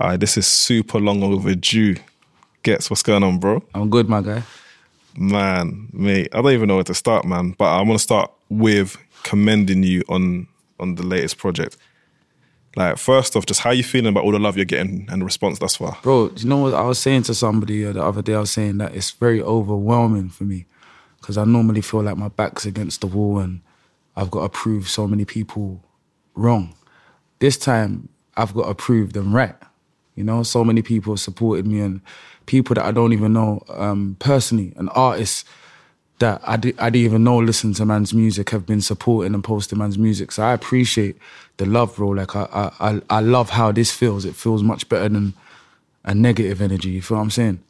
[0.00, 1.96] Alright, this is super long overdue.
[2.62, 3.62] Ghetts what's going on, bro?
[3.74, 4.42] I'm good, my guy.
[5.14, 7.54] Man, mate, I don't even know where to start, man.
[7.58, 10.46] But I want to start with commending you on
[10.78, 11.76] on the latest project.
[12.76, 15.24] Like, first off, just how you feeling about all the love you're getting and the
[15.26, 15.98] response thus far?
[16.02, 18.34] Bro, do you know what I was saying to somebody uh, the other day?
[18.34, 20.64] I was saying that it's very overwhelming for me
[21.20, 23.60] because I normally feel like my back's against the wall and
[24.16, 25.84] I've got to prove so many people
[26.34, 26.74] wrong.
[27.40, 29.56] This time, I've got to prove them right.
[30.20, 32.00] You know, so many people supported me and
[32.44, 35.44] people that I don't even know um, personally and artists
[36.18, 39.42] that I, di- I didn't even know listen to man's music have been supporting and
[39.42, 40.30] posting man's music.
[40.32, 41.16] So I appreciate
[41.56, 42.08] the love, bro.
[42.10, 44.26] Like I, I, I- love how this feels.
[44.26, 45.32] It feels much better than
[46.04, 46.90] a negative energy.
[46.90, 47.60] You feel what I'm saying?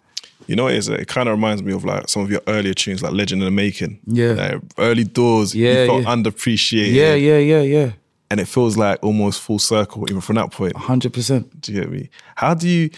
[0.49, 0.89] You know what it is?
[0.89, 3.45] It kind of reminds me of like some of your earlier tunes, like Legend in
[3.47, 4.01] the Making.
[4.07, 4.33] Yeah.
[4.33, 6.15] Like early doors, Yeah, you felt yeah.
[6.17, 6.93] underappreciated.
[6.93, 7.93] Yeah, yeah, yeah, yeah.
[8.31, 10.77] And it feels like almost full circle, even from that point.
[10.77, 11.61] Hundred percent.
[11.61, 12.11] Do you get me?
[12.37, 12.91] How do you,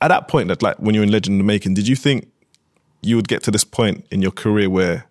[0.00, 2.30] at that point, that like when you're in Legend in the Making, did you think
[3.02, 5.06] you would get to this point in your career where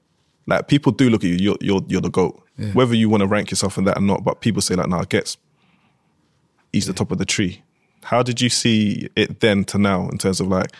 [0.45, 2.41] like people do look at you, you're, you're, you're the GOAT?
[2.57, 2.71] Yeah.
[2.71, 5.03] Whether you want to rank yourself in that or not, but people say like, nah,
[5.03, 5.37] Ghetts,
[6.71, 7.61] he's the top of the tree.
[8.03, 10.71] How did you see it then to now in terms of like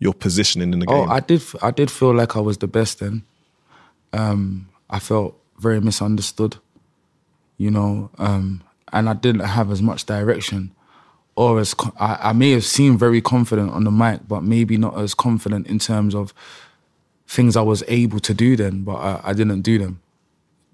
[0.00, 1.10] your positioning in the Oh, game?
[1.12, 1.42] I did.
[1.62, 3.22] I did feel like I was the best then.
[4.12, 6.56] Um, I felt very misunderstood,
[7.60, 10.74] you know, um, and I didn't have as much direction,
[11.36, 14.78] or as co- I, I may have seemed very confident on the mic, but maybe
[14.78, 16.32] not as confident in terms of
[17.28, 20.00] things I was able to do then, but I, I didn't do them,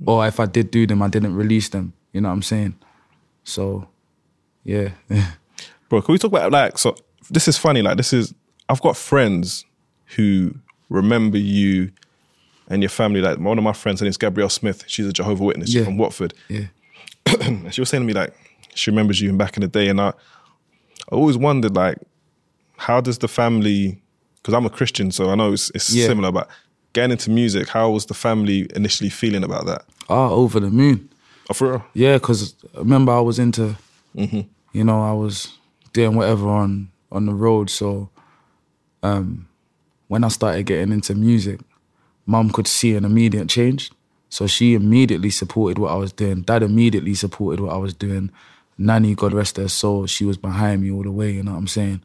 [0.07, 1.93] or if I did do them, I didn't release them.
[2.13, 2.77] You know what I'm saying?
[3.43, 3.89] So,
[4.63, 4.91] yeah.
[5.89, 6.95] Bro, can we talk about like so
[7.31, 8.33] this is funny, like this is
[8.69, 9.65] I've got friends
[10.15, 10.55] who
[10.89, 11.91] remember you
[12.69, 13.21] and your family.
[13.21, 14.85] Like one of my friends, her name's Gabrielle Smith.
[14.87, 15.75] She's a Jehovah Witness.
[15.75, 15.85] Yeah.
[15.85, 16.33] from Watford.
[16.49, 16.67] yeah.
[17.41, 18.33] And she was saying to me like
[18.75, 20.13] she remembers you back in the day, and I, I
[21.15, 21.99] always wondered like
[22.77, 24.01] how does the family?
[24.37, 26.07] Because I'm a Christian, so I know it's, it's Yeah.
[26.07, 26.31] similar.
[26.31, 26.49] But
[26.93, 29.85] getting into music, how was the family initially feeling about that?
[30.09, 31.09] Oh, over the moon.
[31.51, 31.85] Oh, for real?
[31.95, 33.77] Yeah, because remember I was into,
[34.15, 35.49] you know, I was
[35.93, 37.71] doing whatever on on the road.
[37.71, 38.11] So,
[39.03, 39.49] um,
[40.09, 41.61] when I started getting into music,
[42.27, 43.91] mum could see an immediate change.
[44.29, 46.43] So she immediately supported what I was doing.
[46.43, 48.31] Dad immediately supported what I was doing.
[48.79, 51.33] Nanny, God rest her soul, she was behind me all the way.
[51.33, 52.03] You know what I'm saying?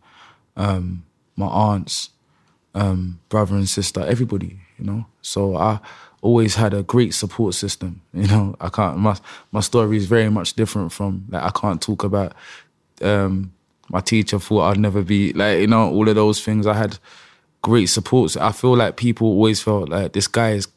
[0.55, 1.03] Um,
[1.35, 2.09] my aunts,
[2.75, 5.05] um, brother and sister, everybody, you know.
[5.21, 5.79] So I
[6.21, 8.01] always had a great support system.
[8.13, 9.17] You know, I can't my
[9.51, 12.33] my story is very much different from like I can't talk about
[13.01, 13.51] um
[13.89, 16.65] my teacher thought I'd never be like, you know, all of those things.
[16.65, 16.97] I had
[17.61, 18.37] great supports.
[18.37, 20.67] I feel like people always felt like this guy is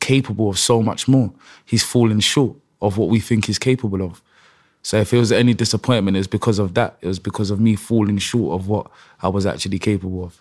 [0.00, 1.32] capable of so much more.
[1.64, 4.22] He's falling short of what we think he's capable of.
[4.82, 6.96] So if it was any disappointment, it's because of that.
[7.00, 8.90] It was because of me falling short of what
[9.22, 10.40] I was actually capable of.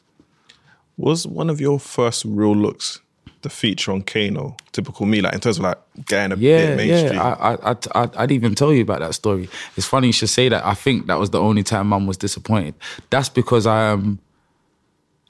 [0.95, 2.99] Was one of your first real looks
[3.41, 4.55] the feature on Kano?
[4.71, 7.15] Typical me, like in terms of like getting a Yeah, bit mainstream.
[7.19, 7.35] yeah.
[7.39, 9.49] I, I, I, I, I'd even tell you about that story.
[9.75, 10.65] It's funny you should say that.
[10.65, 12.75] I think that was the only time Mum was disappointed.
[13.09, 14.19] That's because I um,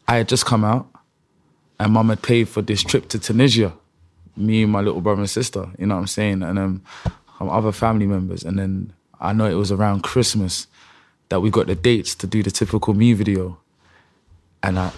[0.08, 0.88] I had just come out,
[1.80, 3.74] and Mum had paid for this trip to Tunisia.
[4.38, 5.68] Me and my little brother and sister.
[5.80, 6.44] You know what I'm saying?
[6.44, 6.82] And um,
[7.40, 8.44] other family members.
[8.44, 10.68] And then I know it was around Christmas
[11.30, 13.58] that we got the dates to do the typical me video.
[14.64, 14.92] And I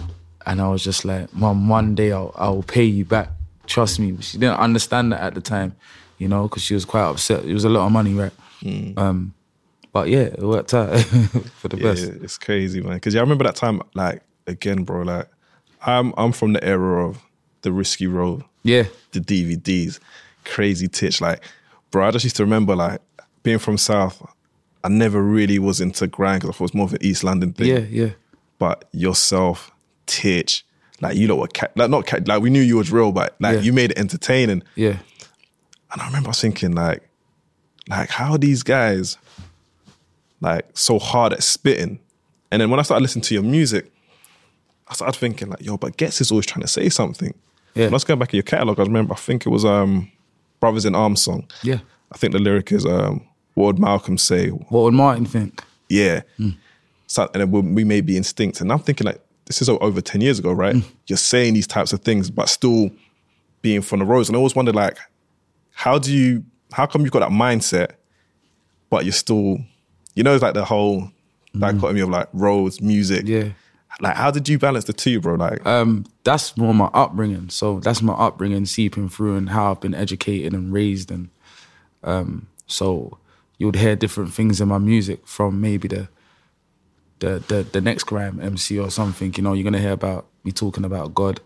[0.46, 3.30] and I was just like, Mom, one day I'll I'll pay you back.
[3.66, 4.16] Trust me.
[4.20, 5.76] She didn't understand that at the time,
[6.18, 7.44] you know, because she was quite upset.
[7.44, 8.32] It was a lot of money, right?
[8.96, 9.32] Um,
[9.92, 10.98] but yeah, it worked out
[11.56, 12.04] for the Yeah, best.
[12.04, 12.94] it's crazy, man.
[12.94, 13.82] Because yeah, I remember that time.
[13.94, 15.02] Like again, bro.
[15.02, 15.28] Like
[15.86, 17.22] I'm I'm from the era of
[17.62, 19.98] the risky road, Yeah, the DVDs,
[20.44, 21.20] crazy titch.
[21.20, 21.42] Like,
[21.90, 23.00] bro, I just used to remember like
[23.42, 24.22] being from South.
[24.82, 27.22] I never really was into grime because I thought it was more of an East
[27.24, 27.66] London thing.
[27.68, 28.10] yeah, yeah.
[28.58, 29.70] But yourself,
[30.06, 30.64] Titch,
[31.02, 33.36] like you lot were ca- like not ca- like we knew you was real, but
[33.40, 33.60] like Yeah.
[33.62, 34.62] you made it entertaining.
[34.74, 34.96] Yeah,
[35.92, 37.06] And I remember I was thinking like,
[37.88, 39.16] like how are these guys
[40.40, 41.98] like so hard at spitting?
[42.50, 43.90] And then when I started listening to your music,
[44.88, 47.32] I started thinking like, yo, but Ghetts is always trying to say something.
[47.74, 47.84] Yeah.
[47.86, 50.10] When I was going back in your catalog, I remember I think it was um
[50.60, 51.48] Brothers in Arms song.
[51.62, 51.78] yeah,
[52.12, 54.48] I think the lyric is um what would Malcolm say?
[54.48, 55.62] What would Martin think?
[55.88, 56.22] Yeah.
[57.06, 58.60] So, and then we may be instinct.
[58.60, 60.76] And I'm thinking like, this is over 10 years ago, right?
[61.08, 62.90] You're saying these types of things, but still
[63.62, 64.28] being from the roads.
[64.28, 64.96] And I always wondered like,
[65.72, 67.94] how do you, how come you've got that mindset,
[68.88, 69.58] but you're still,
[70.14, 71.10] you know, it's like the whole
[71.58, 73.26] dichotomy of like roads, music.
[73.26, 73.48] Yeah.
[74.00, 75.34] Like, how did you balance the two, bro?
[75.34, 77.50] Like, um, that's more my upbringing.
[77.50, 81.28] So that's my upbringing seeping through and how I've been educated and raised, and
[82.04, 83.18] um, so
[83.58, 86.08] you would hear different things in my music from maybe the
[87.18, 89.34] the the, the next grime MC or something.
[89.36, 91.40] You know, you're gonna hear about me talking about God,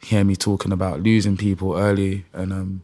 [0.00, 2.82] hear me talking about losing people early, and um,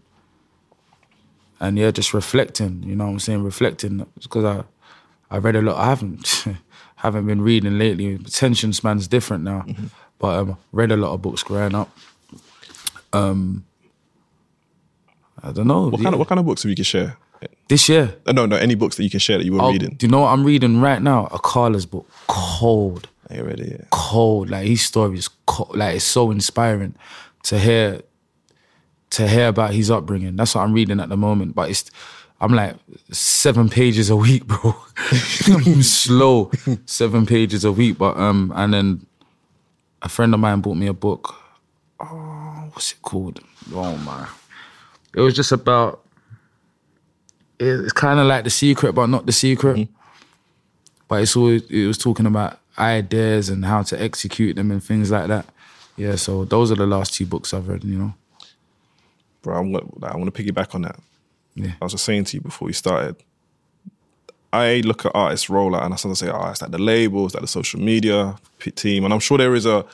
[1.60, 2.82] and yeah, just reflecting.
[2.82, 3.44] You know what I'm saying?
[3.44, 4.64] Reflecting because I
[5.30, 5.76] I read a lot.
[5.76, 6.44] I haven't
[6.98, 8.14] haven't been reading lately.
[8.14, 9.64] Attention span's different now,
[10.18, 11.90] but um, read a lot of books growing up.
[13.12, 13.64] Um,
[15.42, 15.88] I don't know.
[15.88, 17.16] what kind of what kind of books have you can share?
[17.68, 18.16] this year?
[18.26, 19.94] Uh, No, no, any books that you can share that you were Oh, reading.
[19.96, 21.26] Do you know what I'm reading right now?
[21.26, 23.76] Akala's book, cold, you ready?
[23.78, 23.84] Yeah.
[23.90, 24.50] cold.
[24.50, 25.76] Like his story is cold.
[25.76, 26.94] Like it's so inspiring
[27.44, 28.00] to hear,
[29.10, 30.34] to hear about his upbringing.
[30.34, 31.54] That's what I'm reading at the moment.
[31.54, 31.90] But it's,
[32.40, 32.76] I'm like
[33.10, 34.76] seven pages a week, bro.
[35.46, 36.50] I'm slow,
[36.86, 37.98] seven pages a week.
[37.98, 39.06] But um, and then
[40.02, 41.34] a friend of mine bought me a book.
[42.00, 43.40] Oh, what's it called?
[43.74, 44.28] Oh my,
[45.14, 46.04] it was just about.
[47.60, 49.88] It's kind of like the secret, but not the secret.
[51.08, 55.10] But it's always it was talking about ideas and how to execute them and things
[55.10, 55.46] like that.
[55.96, 57.82] Yeah, so those are the last two books I've read.
[57.82, 58.14] You know.
[59.42, 61.00] Bro, I'm gonna, like, I want to piggyback on that.
[61.58, 61.72] Yeah.
[61.80, 63.16] I was just saying to you before we started.
[64.52, 67.42] I look at artists rollout and I sometimes say, oh, it's like the labels, like
[67.42, 68.36] the social media
[68.74, 69.84] team, and I'm sure there is a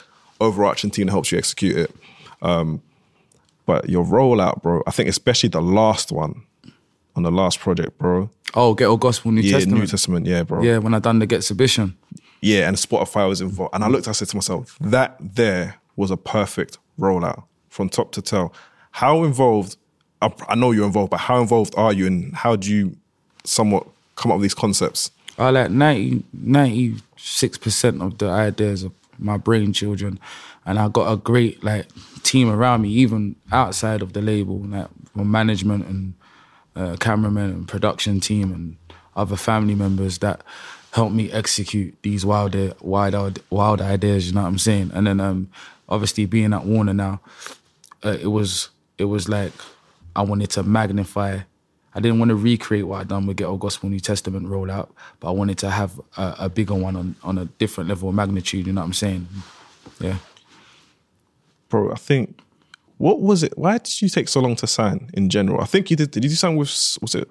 [0.41, 1.97] overarching team that helps you execute it.
[2.41, 2.83] Um,
[3.67, 6.43] but your rollout, bro, I think especially the last one
[7.17, 8.31] on the last project, bro.
[8.55, 9.81] Oh, Ghetto Gospel New yeah, Testament.
[9.81, 10.63] New Testament, yeah, bro.
[10.63, 11.97] yeah, when I done the Get exhibition.
[12.41, 13.75] Yeah, and Spotify was involved.
[13.75, 18.13] And I looked, I said to myself, that there was a perfect rollout from top
[18.13, 18.53] to tail.
[18.91, 19.77] How involved,
[20.49, 22.97] I, know you're involved, but how involved are you and how do you
[23.45, 23.87] somewhat
[24.17, 25.11] come up with these concepts?
[25.39, 30.19] I like 96 percent of the ideas of my brain children,
[30.65, 31.87] and I got a great like
[32.23, 36.15] team around me, even outside of the label, like management and
[36.77, 38.77] uh, cameraman and production team and
[39.17, 40.43] other family members that
[40.93, 44.29] help me execute these wild, wild, wild ideas.
[44.29, 44.91] You know what I'm saying?
[44.95, 45.49] And then um,
[45.89, 47.21] obviously being at Warner now,
[48.05, 49.53] uh, it was it was like
[50.17, 51.41] I wanted to magnify.
[51.97, 54.89] I didn't want to recreate what I'd done with Ghetto Gospel New Testament rollout,
[55.21, 58.15] but I wanted to have a, a bigger one on, on a different level of
[58.15, 58.67] magnitude.
[58.67, 59.29] You know what I'm saying?
[60.01, 60.17] Yeah.
[61.69, 62.39] Bro, I think,
[62.99, 63.57] what was it?
[63.57, 65.61] Why did you take so long to sign in general?
[65.61, 67.29] I think you did, did you do something with, was it,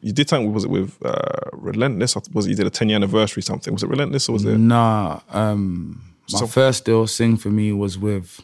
[0.00, 1.20] you did something, was it with uh,
[1.52, 2.16] Relentless?
[2.16, 3.72] Or was it you did a 10 year anniversary something?
[3.72, 4.58] Was it Relentless or was it?
[4.58, 6.02] Nah, um,
[6.32, 8.40] my So- first deal sing for me was with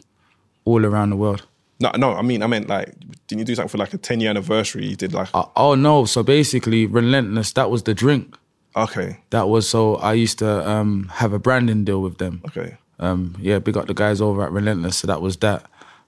[0.65, 1.45] All Around the World.
[1.79, 2.93] No, no, I mean, I meant like,
[3.27, 4.85] didn't you do something for like a 10 year anniversary?
[4.85, 8.35] You did like, Uh, oh no, so basically Relentless, that was the drink.
[8.75, 12.41] okay, That was so I used to um, have a branding deal with them.
[12.47, 12.77] okay.
[12.99, 14.97] Um, yeah, big up the guys over at Relentless.
[14.97, 15.63] So that was that.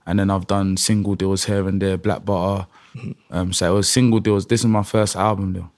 [0.06, 2.67] And then I've done single deals here and there, Black Butter.
[3.29, 4.47] Um, so it was single deals.
[4.47, 5.71] This is my first album deal.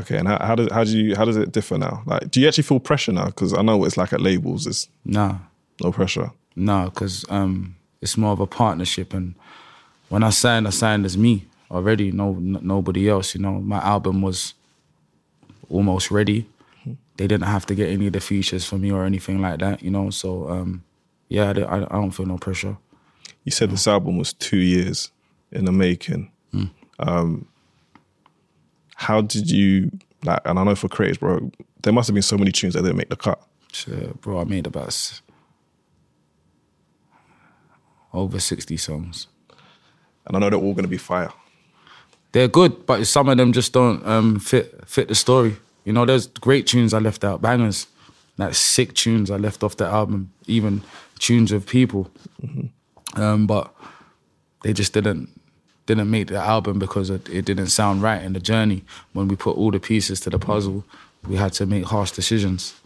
[0.00, 2.02] Okay, and how, how does how do you how does it differ now?
[2.06, 3.26] Like, do you actually feel pressure now?
[3.26, 4.64] Because I know what it's like at labels.
[4.64, 5.36] There's Nah,
[5.82, 6.32] no pressure.
[6.56, 9.12] no, because um, it's more of a partnership.
[9.14, 9.34] And
[10.08, 12.10] when I signed, I signed as me already.
[12.12, 13.34] No, n- nobody else.
[13.34, 14.54] You know, my album was
[15.68, 16.46] almost ready.
[17.16, 19.82] They didn't have to get any of the features for me or anything like that.
[19.82, 20.82] You know, so um,
[21.28, 22.76] yeah, I, don't- I don't feel no pressure.
[23.44, 25.10] You said this album was two years
[25.52, 26.30] in the making.
[26.98, 27.46] Um,
[28.96, 29.90] how did you
[30.24, 30.40] like?
[30.44, 31.50] And I know for creators, bro,
[31.82, 33.42] there must have been so many tunes that didn't make the cut.
[33.72, 35.22] So, bro, I made about s-
[38.12, 39.26] over 60 songs.
[40.26, 41.32] And I know they're all going to be fire.
[42.32, 45.56] They're good, but some of them just don't um, fit fit the story.
[45.84, 47.88] You know, there's great tunes I left out, bangers,
[48.38, 50.82] like sick tunes I left off the album, even
[51.18, 52.10] tunes of people.
[53.16, 53.74] Um, but
[54.62, 55.28] they just didn't
[55.86, 58.84] didn't make the album because it, it didn't sound right in the journey.
[59.12, 60.84] When we put all the pieces to the puzzle,
[61.26, 62.79] we had to make harsh decisions.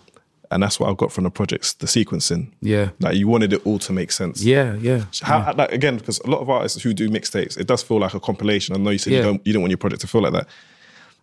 [0.51, 2.53] And that's what I got from the projects, the sequencing.
[2.61, 4.43] Yeah, Like you wanted it all to make sense.
[4.45, 5.05] yeah, yeah.
[5.23, 8.15] How, like, again, because a lot of artists who do mixtapes, it does feel like
[8.15, 8.75] a compilation.
[8.75, 10.47] I know you said you don't you don't want your project to feel like that.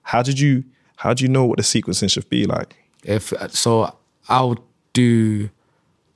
[0.03, 0.63] How did you
[0.97, 2.75] how do you know what the sequencing should be like?
[3.03, 3.95] if so
[4.29, 4.57] I'll
[4.93, 5.49] do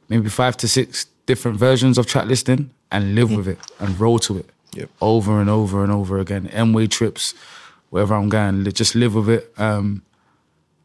[0.10, 4.20] maybe five to six different versions of track listing and live with it and roll
[4.20, 4.90] to it Yep.
[5.02, 7.34] over and over and over again m-way trips
[7.90, 10.02] wherever I'm going, just live with it, um,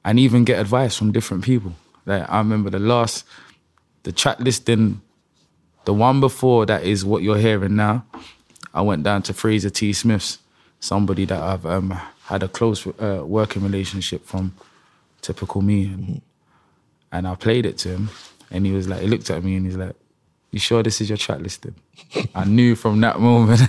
[0.04, 1.74] and even get advice from different people.
[2.10, 3.24] Like I remember the last,
[4.02, 5.00] the track listing,
[5.84, 8.04] the one before that is what you're hearing now.
[8.74, 9.92] I went down to Fraser T.
[9.92, 10.38] Smith's,
[10.80, 11.90] somebody that I've um,
[12.24, 14.56] had a close uh, working relationship from,
[15.22, 16.22] typical me, and,
[17.12, 18.10] and I played it to him,
[18.50, 19.94] and he was like, he looked at me and he's like,
[20.50, 21.76] "You sure this is your track listing?"
[22.34, 23.60] I knew from that moment.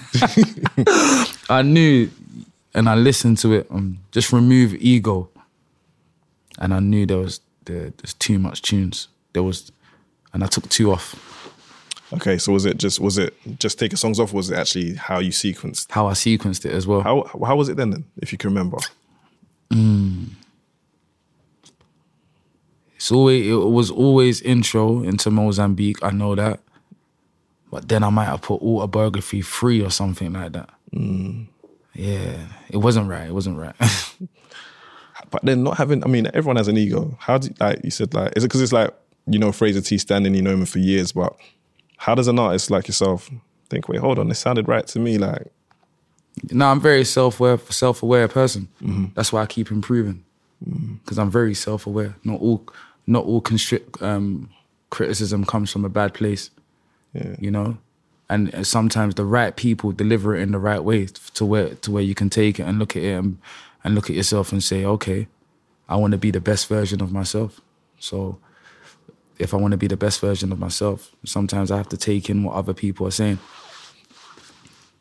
[1.47, 2.09] I knew,
[2.73, 3.67] and I listened to it.
[3.69, 5.29] Um, just remove ego,
[6.57, 9.07] and I knew there was there, there's too much tunes.
[9.33, 9.71] There was,
[10.33, 11.15] and I took two off.
[12.13, 14.33] Okay, so was it just was it just taking songs off?
[14.33, 15.91] Was it actually how you sequenced?
[15.91, 17.01] How I sequenced it as well.
[17.01, 17.91] How how was it then?
[17.91, 18.77] Then, if you can remember.
[19.71, 20.25] Hmm.
[22.95, 26.03] It's always it was always intro into Mozambique.
[26.03, 26.59] I know that,
[27.71, 30.69] but then I might have put autobiography free or something like that.
[30.93, 31.43] Hmm.
[31.93, 33.27] Yeah, it wasn't right.
[33.27, 33.75] It wasn't right.
[35.31, 37.17] But then not having, I mean, everyone has an ego.
[37.19, 38.93] How do you, like you said, like, is it because it's like,
[39.25, 41.35] you know, Fraser T standing, you know him for years, but
[41.97, 43.29] how does an artist like yourself
[43.69, 45.17] think, wait, hold on, this sounded right to me?
[45.17, 45.47] Like,
[46.51, 48.67] no, I'm very self aware, self aware person.
[49.15, 50.23] That's why I keep improving
[51.03, 52.15] because I'm very self aware.
[52.23, 52.67] Not all,
[53.07, 54.49] not all constrict um,
[54.89, 56.49] criticism comes from a bad place.
[57.13, 57.35] Yeah.
[57.39, 57.77] You know,
[58.29, 61.91] and uh, sometimes the right people deliver it in the right way to where to
[61.91, 63.37] where you can take it and look at it and,
[63.83, 65.27] and look at yourself and say, okay,
[65.89, 67.59] I want to be the best version of myself.
[67.99, 68.39] So
[69.39, 72.29] if I want to be the best version of myself, sometimes I have to take
[72.29, 73.39] in what other people are saying.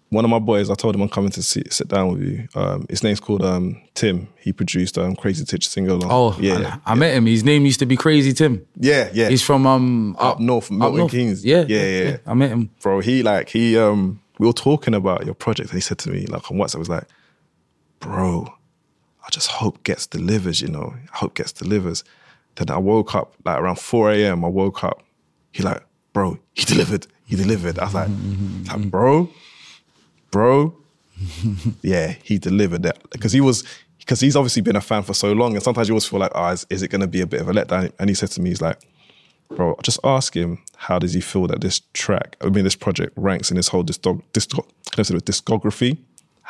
[0.09, 2.49] one of my boys, I told him I'm coming to sit, sit down with you.
[2.57, 4.27] Um, his name's called um, Tim.
[4.41, 6.11] He produced um, Crazy Titch Single Along.
[6.11, 6.95] Oh, yeah, I, yeah.
[6.97, 7.27] Met him.
[7.27, 8.67] His name used to be Crazy Tim.
[8.77, 9.29] yeah, yeah.
[9.29, 11.45] He's from um Up north, Milton Keynes.
[11.45, 12.17] Yeah, Yeah, yeah, yeah.
[12.27, 12.71] I met him.
[12.83, 12.99] bro.
[13.01, 16.27] He like he um we were talking about your project and he said to me
[16.27, 17.05] like on WhatsApp was like,
[18.01, 18.49] bro,
[19.31, 20.93] I just hope Ghetts delivers, you know.
[21.13, 22.03] I hope Ghetts delivers.
[22.57, 24.45] Then I woke up like around 4 a.m.
[24.45, 25.05] I woke up.
[25.53, 27.07] He like, bro, he delivered.
[27.27, 27.79] He delivered.
[27.79, 28.09] I was like,
[28.67, 29.31] like bro,
[30.33, 30.75] bro,
[31.83, 33.63] yeah, he delivered that because he was
[34.01, 36.33] because he's obviously been a fan for so long, and sometimes you always feel like,
[36.35, 37.93] oh, is, is it going to be a bit of a letdown?
[38.01, 38.81] And he said to me, he's like,
[39.49, 43.13] bro, just ask him how does he feel that this track, I mean, this project
[43.15, 45.99] ranks in his whole discog, discog, can I say it, discography.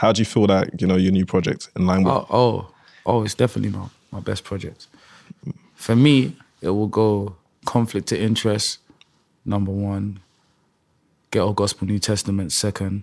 [0.00, 2.14] How do you feel that you know your new project in line with?
[2.14, 4.86] Oh, oh, oh, it's definitely my, my best project.
[5.74, 8.78] For me, it will go conflict to interest,
[9.44, 10.20] number one,
[11.30, 13.02] ghetto gospel New Testament, second,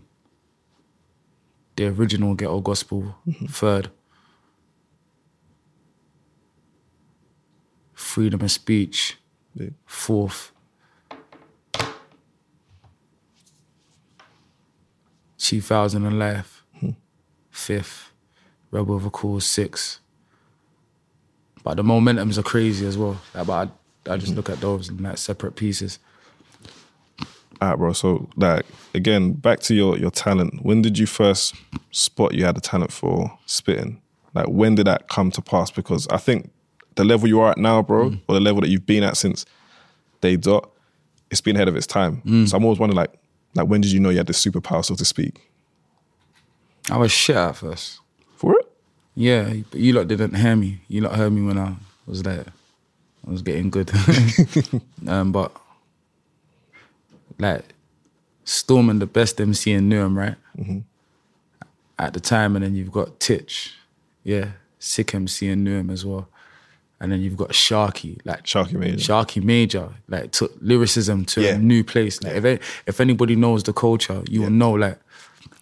[1.76, 3.46] the original ghetto gospel, mm-hmm.
[3.46, 3.92] third,
[7.94, 9.18] freedom of speech,
[9.54, 9.70] Yeah.
[9.86, 10.52] fourth,
[15.38, 16.57] 2000 and life,
[17.58, 18.12] fifth,
[18.72, 20.00] Rebel of a Cause, six.
[21.64, 23.20] But the momentums are crazy as well.
[23.34, 23.70] Like, but
[24.08, 26.00] I, I just look at those in like separate pieces.
[27.60, 27.94] All right, bro.
[27.94, 30.64] So, like, again, back to your your talent.
[30.64, 31.56] When did you first
[31.92, 34.02] spot you had a talent for spitting?
[34.34, 35.72] Like, when did that come to pass?
[35.72, 36.52] Because I think
[36.96, 38.22] the level you are at now, bro, mm.
[38.28, 39.46] or the level that you've been at since
[40.22, 40.70] day dot,
[41.32, 42.22] it's been ahead of its time.
[42.26, 42.48] Mm.
[42.48, 43.14] So I'm always wondering, like,
[43.56, 45.42] like when did you know you had this superpower, so to speak?
[46.90, 48.00] I was shit at first.
[48.36, 48.72] For it?
[49.16, 50.82] Yeah, but you lot didn't hear me.
[50.88, 51.76] You lot heard me when I
[52.06, 52.46] was there.
[53.28, 53.92] I was getting good.
[55.08, 55.52] um, but
[57.40, 57.66] like
[58.46, 60.36] Stormin the best MC in Newham, right?
[62.00, 63.74] At the time, and then you've got Titch,
[64.24, 66.30] yeah, sick MC in Newham as well.
[67.00, 68.98] And then you've got Sharky, like Sharky Major.
[68.98, 71.50] Sharky Major, like took lyricism to Yeah.
[71.56, 72.22] a new place.
[72.24, 75.00] Like if if anybody knows the culture, you will know like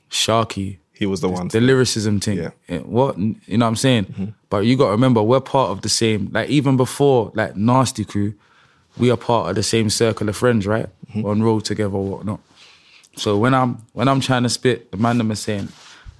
[0.09, 1.49] Sharky, He was the one.
[1.49, 2.37] the lyricism thing.
[2.37, 2.51] Yeah.
[2.69, 4.33] Eh, What you know what I'm saying?
[4.49, 8.33] But you gotta remember we're part of the same like even before like Nasty Crew,
[8.97, 10.87] we are part of the same circle of friends, right?
[11.23, 12.39] On road together or whatnot.
[13.17, 15.67] So when I'm when I'm trying to spit, the man them are saying,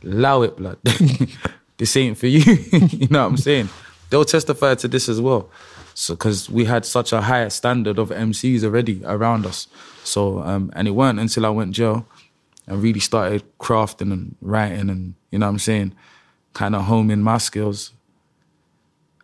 [0.03, 0.77] allow it, blood.
[1.77, 2.39] this ain't for you.
[2.71, 3.69] you know what I'm saying?
[4.09, 5.49] They'll testify to this as well.
[5.93, 9.67] So because we had such a high standard of MCs already around us.
[10.03, 12.05] So um, and it weren't until I went jail
[12.67, 15.93] and really started crafting and writing and you know what I'm saying,
[16.53, 17.91] kind of homing my skills.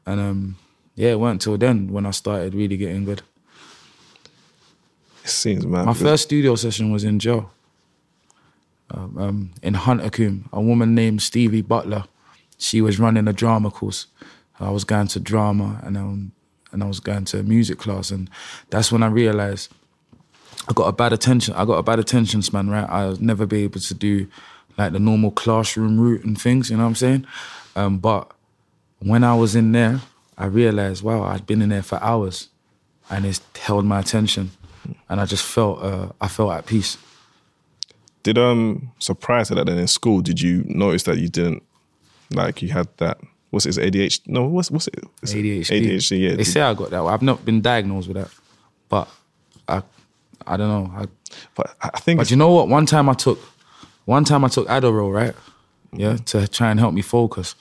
[0.05, 0.57] And um,
[0.95, 3.21] yeah, it weren't until then when I started really getting good.
[5.24, 5.86] It seems, man.
[5.86, 7.51] My first studio session was in jail.
[8.89, 12.05] Um, um, in Huntercombe, a woman named Stevie Butler.
[12.57, 14.07] She was running a drama course.
[14.60, 16.31] I was going to drama and um,
[16.71, 18.29] and I was going to a music class, and
[18.69, 19.71] that's when I realized
[20.67, 21.53] I got a bad attention.
[21.55, 22.87] I got a bad attention span, right?
[22.89, 24.27] I was never be able to do
[24.77, 26.69] like the normal classroom route and things.
[26.69, 27.27] You know what I'm saying?
[27.75, 28.31] Um, but
[28.99, 30.01] when I was in there,
[30.37, 32.49] I realized, wow, I'd been in there for hours,
[33.09, 34.51] and it's held my attention,
[35.09, 36.97] and I just felt uh, I felt at peace.
[38.23, 41.63] Did um so prior that then in school, did you notice that you didn't
[42.31, 43.17] like you had that
[43.49, 44.27] what's it, ADHD?
[44.27, 45.03] No, what's what's it?
[45.21, 45.81] Is it ADHD.
[45.81, 46.35] ADHD, yeah.
[46.35, 47.01] They say I got that.
[47.01, 48.29] I've not been diagnosed with that,
[48.89, 49.07] but
[49.67, 49.83] I,
[50.48, 50.91] I don't know.
[50.98, 51.05] I,
[51.55, 52.67] but I think but you know what?
[52.67, 53.39] One time I took,
[54.05, 55.36] one time I took Adderall, right?
[55.93, 57.55] Yeah, to try and help me focus.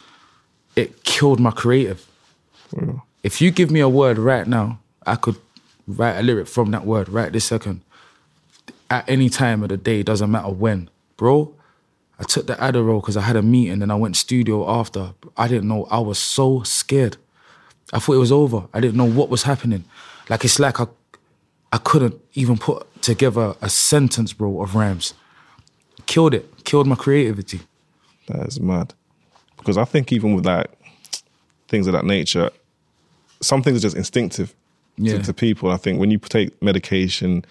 [0.76, 2.06] It killed my creative.
[2.70, 2.98] Hmm.
[3.22, 5.36] If you give me a word right now, I could
[5.86, 7.82] write a lyric from that word right this second.
[8.88, 11.54] At any time of the day, doesn't matter when, bro.
[12.18, 15.14] I took the Adderall because I had a meeting and I went studio after.
[15.36, 15.86] I didn't know.
[15.90, 17.16] I was so scared.
[17.92, 18.64] I thought it was over.
[18.74, 19.84] I didn't know what was happening.
[20.28, 20.86] Like it's like I,
[21.72, 25.14] I couldn't even put together a sentence, bro, of rhymes.
[26.06, 26.64] Killed it.
[26.64, 27.60] Killed my creativity.
[28.26, 28.94] that is mad.
[29.56, 30.66] Because I think even with like
[31.68, 32.50] things of that nature,
[33.40, 34.54] some things are just instinctive
[34.96, 35.18] Yeah.
[35.18, 35.70] to, to people.
[35.70, 37.44] I think when you take medication,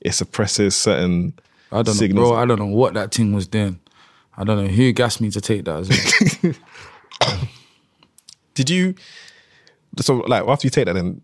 [0.00, 1.32] it suppresses certain
[1.72, 2.28] I don't know, signals.
[2.30, 2.38] bro.
[2.38, 3.80] I don't know what that thing was doing.
[4.36, 5.80] I don't know who gassed me to take that.
[5.80, 5.88] As
[7.22, 7.38] well.
[8.54, 8.94] Did you?
[10.00, 11.22] So like after you take that, then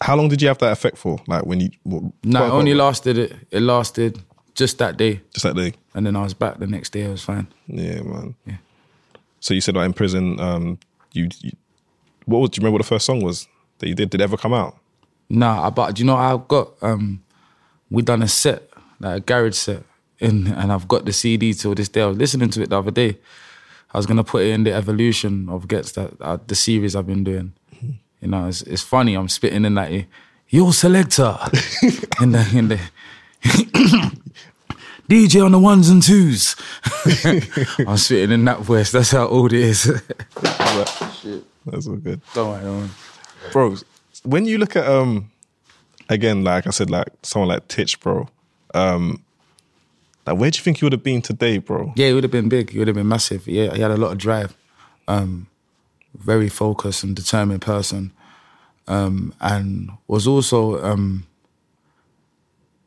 [0.00, 1.18] how long did you have that effect for?
[1.26, 3.18] Like when you what, nah, it only lasted.
[3.18, 4.20] It, it lasted
[4.54, 5.74] just that day, just that day.
[5.94, 7.04] and then I was back the next day.
[7.06, 7.46] I was fine.
[7.66, 8.34] Yeah, man.
[8.46, 8.56] Yeah.
[9.40, 10.78] So you said like in prison, um,
[11.12, 11.52] you, you
[12.26, 12.50] what was?
[12.50, 13.46] Do you remember what the first song was
[13.78, 14.10] that you did?
[14.10, 14.76] Did it ever come out?
[15.28, 17.22] Nah, I- but you know, I've got um,
[17.90, 18.68] we done a set,
[19.00, 19.82] like a garage set,
[20.18, 22.02] in, and I've got the CD till this day.
[22.02, 23.18] I was listening to it the other day.
[23.92, 27.06] I was gonna put it in the evolution of Ghetts that uh, the series I've
[27.06, 27.52] been doing.
[28.20, 29.14] You know, it's, it's funny.
[29.14, 30.06] I'm spitting in like
[30.48, 31.36] yo selector
[32.20, 32.80] in the in the
[35.08, 36.54] DJ on the ones and twos.
[37.86, 38.92] I'm spitting in that voice.
[38.92, 39.82] That's how old it is.
[41.22, 42.20] Shit, That's all good.
[42.34, 42.88] don't worry, don't worry.
[43.52, 43.76] bro.
[44.22, 45.30] When you look at um,
[46.08, 48.28] again, like I said, like someone like Titch, bro.
[48.74, 49.22] Um,
[50.26, 51.92] like where do you think you would have been today, bro?
[51.96, 52.72] Yeah, it would have been big.
[52.74, 53.48] It would have been massive.
[53.48, 54.56] Yeah, he had a lot of drive.
[55.08, 55.48] Um,
[56.20, 58.12] very focused and determined person,
[58.86, 61.26] um, and was also um,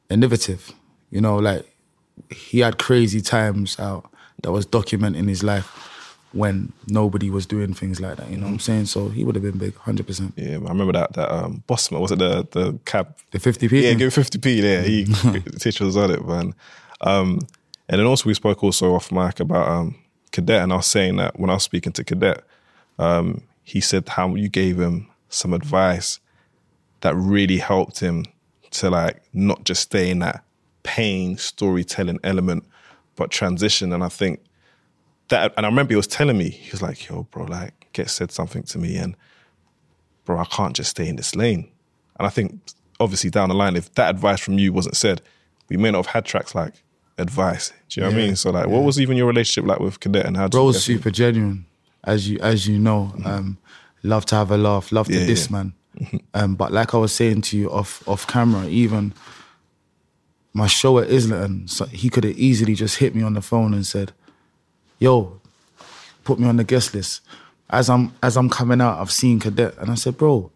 [0.10, 0.72] innovative.
[1.10, 1.66] You know, like
[2.30, 4.10] he had crazy times out
[4.42, 8.30] that was documenting his life when nobody was doing things like that.
[8.30, 8.86] You know what I'm saying?
[8.88, 10.34] So he would have been big, hundred percent.
[10.36, 13.16] Yeah, I remember that that um, Bossman was it the the cab?
[13.32, 13.84] The 50p.
[13.84, 14.82] Yeah, give fifty p there.
[14.84, 15.06] He
[15.60, 16.54] Titch was on it, man.
[17.02, 17.40] Um,
[17.90, 19.96] and then also we spoke also off mic about um,
[20.32, 22.44] Cadet, and I was saying that when I was speaking to Cadet,
[23.00, 26.20] um, he said how you gave him some advice
[27.02, 28.26] that really helped him
[28.72, 30.44] to like not just stay in that
[30.84, 32.66] pain storytelling element,
[33.16, 33.94] but transition.
[33.94, 34.42] And I think
[35.30, 38.10] that, and I remember he was telling me, he was like, "Yo, bro, like, get
[38.10, 39.16] said something to me, and
[40.26, 41.70] bro, I can't just stay in this lane."
[42.18, 42.60] And I think
[43.00, 45.22] obviously down the line, if that advice from you wasn't said,
[45.70, 46.74] we may not have had tracks like
[47.18, 47.72] advice.
[47.90, 48.36] Do you know what I mean?
[48.36, 50.48] So like, what was even your relationship like with Cadet and how?
[50.48, 51.66] did you Bro's super genuine,
[52.04, 53.14] as you as you know.
[53.26, 53.58] Um,
[54.04, 55.58] love to have a laugh, love to Yeah, diss yeah.
[55.58, 55.74] man.
[56.34, 59.14] Um, but like I was saying to you off off camera, even
[60.54, 63.74] my show at Islington, so he could have easily just hit me on the phone
[63.74, 64.12] and said,
[65.00, 65.40] "Yo,
[66.24, 67.22] put me on the guest list."
[67.70, 70.52] As I'm as I'm coming out, I've seen Cadet, and I said, "Bro,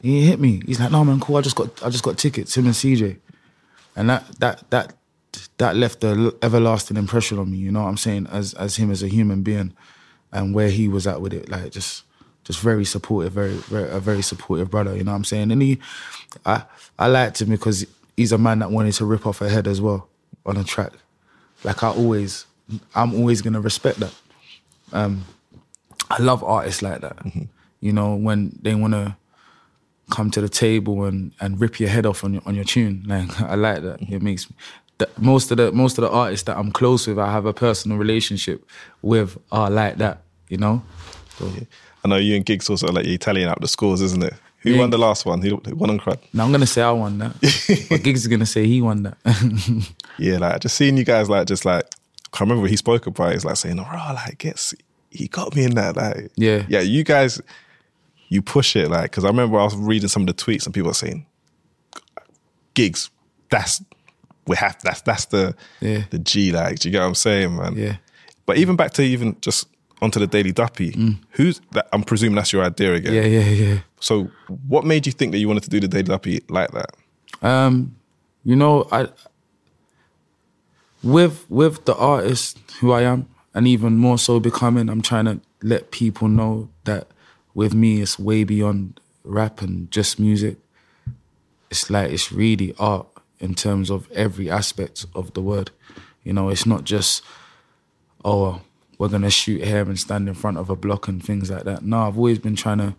[0.00, 1.36] he hit me." He's like, "No man, cool.
[1.36, 2.56] I just got I just got tickets.
[2.56, 3.18] Him and CJ."
[3.96, 4.94] and that that that
[5.58, 7.58] that left an everlasting impression on me.
[7.58, 8.28] You know what I'm saying?
[8.30, 9.72] As as him as a human being,
[10.32, 12.04] and where he was at with it, like just
[12.44, 14.96] just very supportive, very, very a very supportive brother.
[14.96, 15.52] You know what I'm saying?
[15.52, 15.78] And he,
[16.46, 16.64] I
[16.98, 17.86] I liked him because
[18.16, 20.08] he's a man that wanted to rip off a head as well
[20.46, 20.92] on a track.
[21.64, 22.46] Like I always,
[22.94, 24.14] I'm always gonna respect that.
[24.92, 25.24] Um,
[26.10, 27.18] I love artists like that.
[27.80, 29.18] You know when they wanna
[30.10, 33.04] come to the table and, and rip your head off on your on your tune.
[33.06, 34.00] Like I like that.
[34.00, 34.56] It makes me
[34.98, 37.52] that most of the most of the artists that I'm close with, I have a
[37.52, 38.64] personal relationship
[39.02, 40.22] with are like that.
[40.48, 40.82] You know.
[41.38, 41.50] So,
[42.04, 44.34] I know you and Giggs also like you're tallying up the scores, isn't it?
[44.60, 44.78] Who Yeah.
[44.78, 45.40] won the last one?
[45.42, 46.18] Who won on crowd?
[46.32, 49.18] Now I'm gonna say I won that, but Giggs is gonna say he won that.
[50.18, 51.84] Yeah, like just seeing you guys like just like
[52.34, 54.74] I remember when he spoke about it, he's like saying, "Oh, like Ghetts
[55.10, 56.64] he got me in that." Like, Yeah.
[56.68, 57.40] yeah, you guys,
[58.28, 60.74] you push it like because I remember I was reading some of the tweets and
[60.74, 61.24] people were saying,
[62.74, 63.10] "Giggs,
[63.50, 63.82] that's
[64.48, 66.02] we have that's that's the Yeah.
[66.10, 67.76] the G like." Do you get what I'm saying, man?
[67.76, 67.96] Yeah.
[68.46, 69.68] But even back to even just
[70.00, 71.88] onto the Daily Duppy, who's that?
[71.92, 73.12] I'm presuming that's your idea again.
[73.12, 73.16] Mm.
[73.16, 73.78] yeah, yeah, yeah.
[74.00, 74.30] So,
[74.68, 76.90] what made you think that you wanted to do the Daily Duppy like that?
[77.46, 77.96] Um,
[78.44, 79.08] you know, I
[81.02, 85.40] with with the artist who I am, and even more so becoming, I'm trying to
[85.62, 87.08] let people know that
[87.54, 90.56] with me it's way beyond rap and just music.
[91.70, 93.06] It's like it's really art
[93.40, 95.70] in terms of every aspect of the word.
[96.24, 97.22] You know, it's not just
[98.24, 98.60] oh
[98.98, 101.82] we're gonna shoot here and stand in front of a block and things like that.
[101.82, 102.94] No, I've always been trying to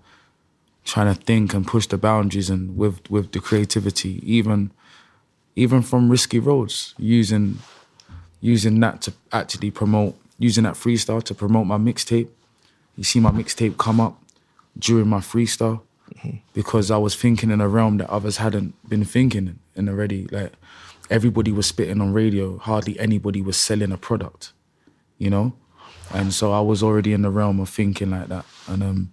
[0.86, 4.72] trying to think and push the boundaries and with with the creativity, even
[5.56, 7.60] even from Risky Roadz, using
[8.42, 12.30] using that to actually promote, using that freestyle to promote my mixtape.
[12.96, 14.22] You see my mixtape come up
[14.78, 15.82] during my freestyle
[16.54, 20.28] because I was thinking in a realm that others hadn't been thinking in already.
[20.28, 20.54] Like
[21.10, 24.54] everybody was spitting on radio, hardly anybody was selling a product,
[25.18, 25.54] you know?
[26.14, 28.46] And so I was already in the realm of thinking like that.
[28.68, 29.12] And um,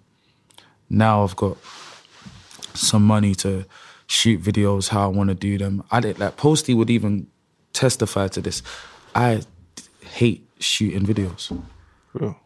[0.89, 1.57] now I've got
[2.73, 3.65] some money to
[4.07, 5.83] shoot videos how I want to do them.
[5.91, 7.27] I did like Posty would even
[7.73, 8.63] testify to this.
[9.13, 9.41] I
[10.01, 11.51] hate shooting videos.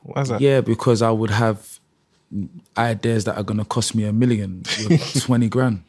[0.03, 0.41] Why is that?
[0.41, 1.79] Yeah, because I would have
[2.77, 5.83] ideas that are gonna cost me a million with twenty grand.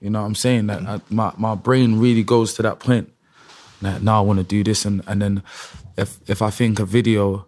[0.00, 0.66] You know what I'm saying?
[0.66, 3.10] That I, my my brain really goes to that point.
[3.80, 5.42] Like, now I want to do this, and and then
[5.96, 7.46] if if I think a video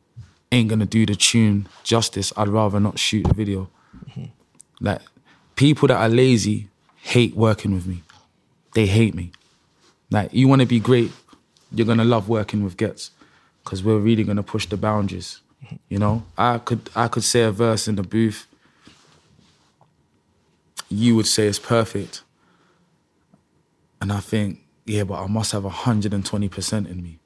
[0.52, 3.68] ain't gonna do the tune justice, I'd rather not shoot the video.
[4.08, 4.24] Mm-hmm.
[4.80, 5.02] Like
[5.54, 8.02] people that are lazy hate working with me.
[8.74, 9.32] They hate me.
[10.10, 11.10] Like you want to be great,
[11.72, 13.10] you're gonna love working with Ghetts
[13.64, 15.40] because we're really gonna push the boundaries.
[15.88, 18.46] You know, I could I could say a verse in the booth.
[20.88, 22.22] You would say it's perfect,
[24.00, 27.18] and I think yeah, but I must have hundred and twenty percent in me.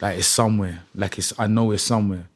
[0.00, 0.82] Like it's somewhere.
[0.94, 2.28] Like it's I know it's somewhere.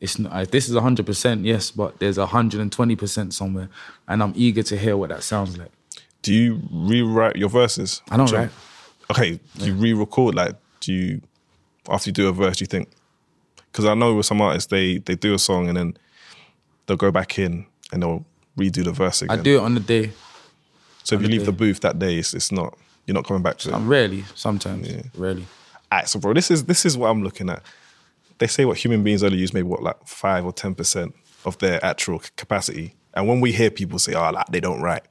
[0.00, 3.68] It's not, this is hundred percent yes, but there's hundred and twenty percent somewhere,
[4.08, 5.70] and I'm eager to hear what that sounds like.
[6.22, 8.02] Do you rewrite your verses?
[8.10, 8.50] I don't Do you- write.
[9.10, 10.36] Okay, do you re-record?
[10.36, 11.20] Like, do you
[11.88, 12.88] after you do a verse, do you think?
[13.70, 15.96] Because I know with some artists, they they do a song and then
[16.86, 18.24] they'll go back in and they'll
[18.56, 19.38] redo the verse again.
[19.38, 20.12] I do it on the day.
[21.04, 23.42] So if you the leave the booth that day, it's, it's not you're not coming
[23.42, 23.74] back to it.
[23.74, 25.46] I'm rarely, sometimes, rarely.
[25.92, 27.62] Alright, so bro, this is this is what I'm looking at.
[28.38, 31.58] They say what human beings only use maybe what like five or ten percent of
[31.58, 32.94] their actual capacity.
[33.14, 35.02] And when we hear people say, "Oh, like they don't write,"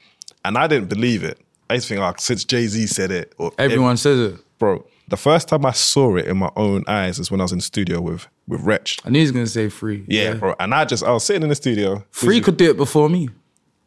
[0.45, 1.39] and I didn't believe it.
[1.69, 4.39] I used to think, "Oh, since Jay Z said it, or Everyone says it.
[4.57, 7.51] bro." The first time I saw it in my own eyes is when I was
[7.51, 8.99] in studio with with Wretch.
[9.05, 10.05] I knew he was gonna say free.
[10.07, 10.55] Yeah, bro.
[10.59, 12.05] And I just I was sitting in the studio.
[12.11, 13.29] Free could do it before me.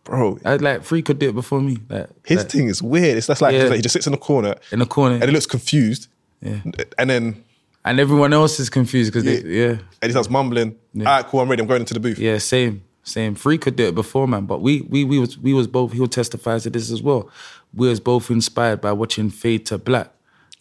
[0.04, 0.38] bro.
[0.44, 1.78] I like Free could do it before me.
[1.88, 3.16] Like His like, thing is weird.
[3.18, 3.64] It's just like, Yeah.
[3.64, 6.08] like he just sits in the corner in the corner, and he looks confused.
[6.40, 6.58] Yeah.
[6.98, 7.44] And then
[7.85, 10.76] and everyone else is confused because they yeah and he starts mumbling.
[10.98, 11.62] All right, cool, I'm ready.
[11.62, 12.18] I'm going into the booth.
[12.18, 13.35] yeah same same.
[13.37, 15.92] Free could do it before man, but we we we was we was both.
[15.92, 17.30] He'll testify to this as well.
[17.74, 20.11] We was both inspired by watching Fade to Black.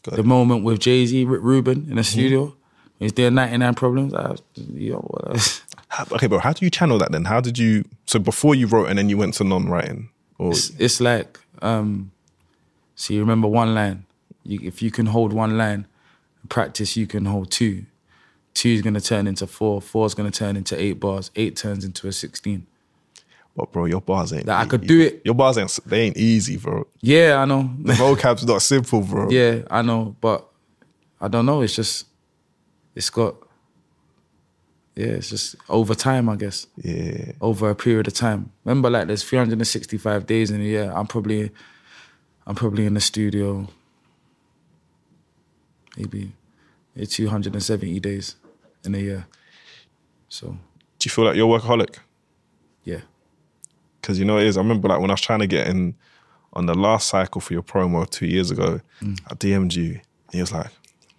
[0.03, 2.55] The moment with Jay Z, Rick Rubin in the studio.
[2.99, 4.13] He's doing 99 Problems.
[4.13, 6.39] I, yo, what- How- Okay, bro.
[6.39, 7.25] How do you channel that then?
[7.25, 7.83] How did you?
[8.05, 12.11] So before you wrote and then you went to non-writing, or it's, it's like um
[12.95, 14.05] so you remember one line
[14.43, 15.85] you, if you can hold one line
[16.49, 17.85] practice you can hold two
[18.53, 21.29] two is going to turn into four four is going to turn into eight bars
[21.35, 22.65] eight turns into a 16
[23.55, 24.45] but bro, your bars ain't.
[24.47, 25.21] Like, I could do it.
[25.25, 25.77] Your bars ain't.
[25.85, 26.87] They ain't easy, bro.
[27.01, 29.29] yeah i know The vocab's not simple, bro.
[29.39, 30.47] yeah i know but
[31.19, 32.05] i don't know it's just
[32.95, 33.35] it's got
[34.95, 37.31] yeah it's just over time i guess Yeah.
[37.41, 38.51] over a period of time.
[38.65, 40.91] Remember, like there's 365 days in a year.
[40.93, 41.49] I'm probably,
[42.45, 43.67] I'm probably in the studio.
[45.97, 46.31] Maybe,
[46.97, 48.35] eh, 270 days
[48.85, 49.27] in a year.
[50.29, 50.47] So
[50.99, 51.95] Do you feel like you're a workaholic?
[54.01, 54.57] Because you know it is.
[54.57, 55.95] I remember like when I was trying to get in
[56.53, 59.91] on the last cycle for your promo two years ago, I DM'd you.
[59.93, 60.71] And he was like,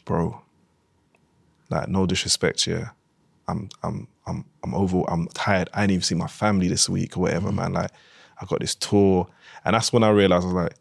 [0.04, 0.40] "Bro,
[1.70, 2.90] like no disrespect, yeah,
[3.48, 5.02] I'm I'm I'm I'm over.
[5.08, 5.68] I'm tired.
[5.72, 7.72] I didn't even see my family this week or whatever, man.
[7.72, 7.90] Like
[8.40, 9.28] I got this tour,
[9.64, 10.74] and that's when I realized I was like,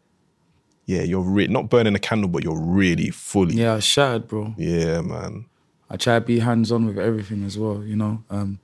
[0.86, 4.54] yeah, you're re- not burning a candle, but you're really fully, yeah, I shattered, bro.
[4.58, 5.46] yeah, man.
[5.88, 7.82] I try to be hands on with everything as well.
[7.84, 8.58] You know, um,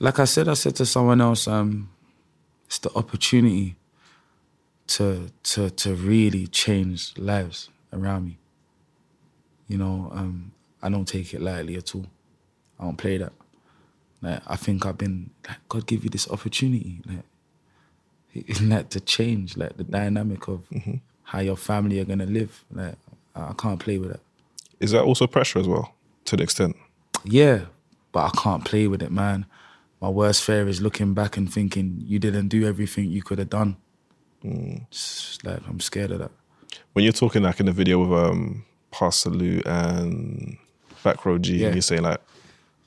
[0.00, 1.88] like I said, I said to someone else, um,
[2.72, 3.76] it's the opportunity
[4.86, 8.38] to to to really change lives around me.
[9.68, 12.06] You know, um, I don't take it lightly at all.
[12.80, 13.34] I don't play that.
[14.22, 19.58] Like I think I've been like God give you this opportunity, like like to change
[19.58, 20.66] like the dynamic of
[21.24, 22.64] how your family are gonna live.
[22.72, 22.96] Like
[23.34, 24.20] I I can't play with that.
[24.80, 26.76] Is that also pressure as well, to the extent?
[27.22, 27.66] Yeah,
[28.12, 29.44] but I can't play with it, man.
[30.02, 33.50] My worst fear is looking back and thinking you didn't do everything you could have
[33.50, 33.76] done.
[34.42, 36.32] It's like I'm scared of that.
[36.92, 38.64] when you're talking like in the video with um
[39.26, 40.56] Lou and
[41.04, 41.66] Back Row G, Yeah.
[41.66, 42.20] and you're saying like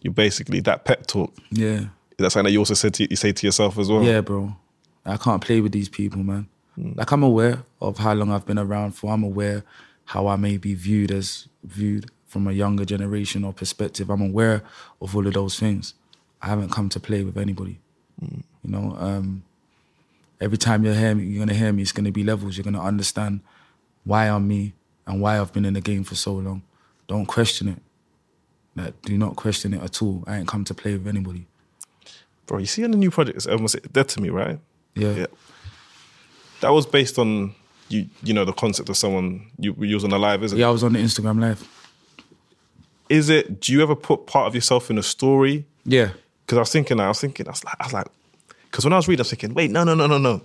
[0.02, 3.16] you basically that pep talk Yeah, Is that something that you also said to, you
[3.16, 4.04] say to yourself as well?
[4.04, 4.56] Yeah, bro.
[5.06, 6.48] I can't play with these people, man.
[6.78, 9.14] Like I'm aware of how long I've been around for.
[9.14, 9.64] I'm aware
[10.06, 14.10] how I may be viewed as viewed from a younger generation or perspective.
[14.10, 14.64] I'm aware
[15.02, 15.94] of all of those things.
[16.42, 17.80] I haven't come to play with anybody.
[18.22, 19.44] You know, um,
[20.40, 21.82] every time you hear me, you're gonna hear me.
[21.82, 22.58] It's gonna be levels.
[22.58, 23.42] You're gonna understand
[24.04, 24.74] why I'm me
[25.08, 26.64] and why I've been in the game for so long.
[27.08, 27.82] Don't question it.
[28.76, 30.24] Like, do not question it at all.
[30.28, 31.48] I ain't come to play with anybody.
[32.46, 34.60] Bro, you see on the new project, it's almost dead to me, right?
[34.96, 35.12] Yeah.
[35.12, 35.26] Yeah.
[36.62, 37.54] That was based on
[37.90, 40.62] you you know the concept of someone you you was on a live, isn't it?
[40.62, 41.68] Yeah, I was on the Instagram live.
[43.10, 45.66] Is it do you ever put part of yourself in a story?
[45.86, 46.10] Yeah.
[46.46, 48.08] Because I was thinking, I was thinking, I was like, I was like,
[48.70, 50.42] because when I was reading, I was thinking, wait, no, no, no, no, no.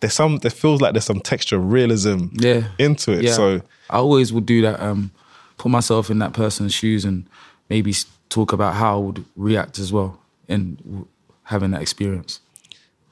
[0.00, 2.68] There's some, there feels like there's some texture of realism Yeah.
[2.78, 3.24] into it.
[3.24, 3.32] Yeah.
[3.32, 4.80] So I always would do that.
[4.80, 5.10] Um,
[5.56, 7.26] put myself in that person's shoes and
[7.68, 7.94] maybe
[8.28, 11.06] talk about how I would react as well in
[11.44, 12.40] having that experience.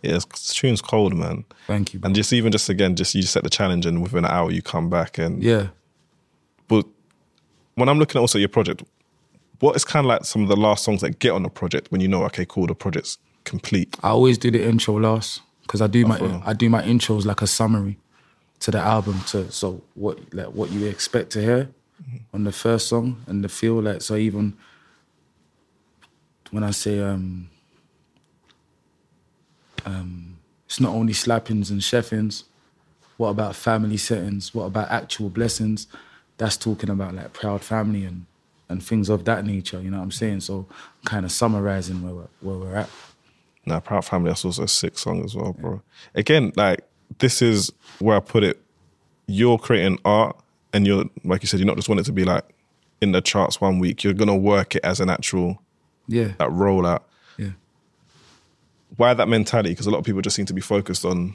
[0.02, 1.44] yeah, it's, tune's cold, man.
[1.66, 1.98] Thank you.
[2.00, 2.06] bro.
[2.08, 4.62] And just even just again, just you set the challenge, and within an hour you
[4.62, 5.18] come back.
[5.18, 5.68] And yeah.
[6.68, 6.86] but
[7.74, 8.82] when I'm looking at also your project,
[9.60, 11.90] what is kind of like some of the last songs that get on the project
[11.90, 13.96] when you know, okay, cool, the project's complete.
[14.02, 16.40] I always do the intro last because I do my.
[16.44, 17.98] I do my intros like a summary
[18.60, 21.68] to the album to so what like what you expect to hear
[22.32, 24.56] on the first song and the feel like so even
[26.50, 27.50] when I say um
[29.84, 32.44] um it's not only slappings and chefings
[33.16, 35.86] what about family settings what about actual blessings
[36.38, 38.26] that's talking about like proud family and
[38.68, 40.66] and things of that nature you know what I'm saying so
[41.04, 42.90] kind of summarizing where we're, where we're at
[43.66, 45.82] Now, Proud Family, that's also a sick song as well, bro.
[46.14, 46.80] Again, like
[47.18, 48.60] this is where I put it.
[49.26, 50.36] You're creating art,
[50.72, 52.44] and you're like you said, you're not just want it to be like
[53.00, 54.04] in the charts one week.
[54.04, 55.60] You're gonna work it as an actual
[56.06, 57.02] yeah that rollout.
[57.38, 57.50] yeah
[58.96, 59.70] Why that mentality?
[59.70, 61.34] Because a lot of people just seem to be focused on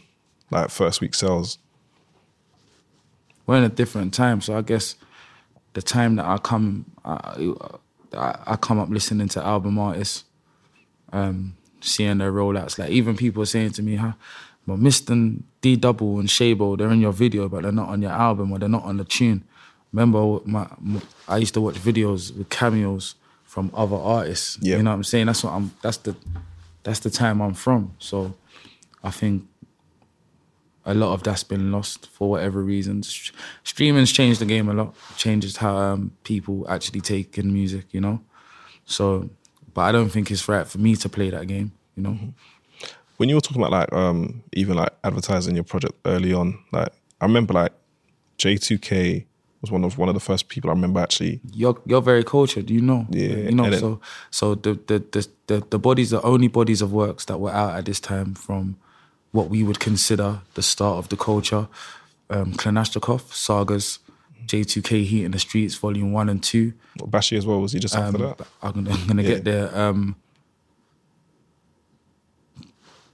[0.52, 1.58] like first week sales.
[3.46, 4.39] we're in a different time.
[4.39, 4.96] So I guess
[5.73, 7.55] the time that I come, I,
[8.13, 10.25] I, come up listening to album artists,
[11.13, 12.77] um, seeing their rollouts.
[12.77, 14.13] Like even people saying to me, "Huh,
[14.67, 18.01] but Mist and D Double and Shabo, they're in your video, but they're not on
[18.01, 19.43] your album or they're not on the tune."
[19.93, 24.57] Remember, my, my I used to watch videos with cameos from other artists.
[24.62, 24.77] Yeah.
[24.77, 25.25] You know what I'm saying?
[25.27, 25.71] That's what I'm.
[25.81, 26.15] That's the,
[26.84, 27.95] that's the time I'm from.
[27.99, 28.34] So,
[29.03, 29.47] I think
[30.86, 33.32] a lot of that's been lost for whatever reasons.
[33.63, 34.96] Streaming's changed the game a lot.
[35.17, 38.20] Changes how um, people actually take in music, you know.
[38.86, 39.30] So,
[39.74, 42.17] but I don't think it's right for me to play that game, you know.
[43.17, 46.89] When you were talking about like um even like advertising your project early on, like
[47.20, 47.74] I remember like
[48.39, 49.26] J2K
[49.62, 52.72] was one of one of the first people I remember actually You're you're very cultured,
[52.72, 53.06] you know.
[53.12, 53.65] Yeah, you know.
[53.65, 57.39] it- so so the the, the the the bodies, the only bodies of works that
[57.39, 58.78] were out at this time from
[59.32, 61.67] what we would consider the start of the culture,
[62.30, 64.00] um, Klashnekoff, Sagas,
[64.46, 66.74] J2K Heat in the Streets, Volume One and Two.
[66.98, 67.62] Bashy as well.
[67.62, 68.48] Was he just after Um, that?
[68.62, 69.28] I'm gonna, I'm gonna Yeah.
[69.30, 69.78] get there.
[69.80, 70.15] Um,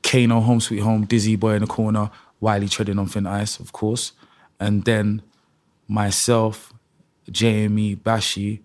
[0.03, 3.71] Kano, Home Sweet Home, Dizzee Boy in the corner, Wiley treading on thin ice, of
[3.73, 4.13] course,
[4.59, 5.21] and then
[5.87, 6.73] myself,
[7.29, 8.61] JME, Bashy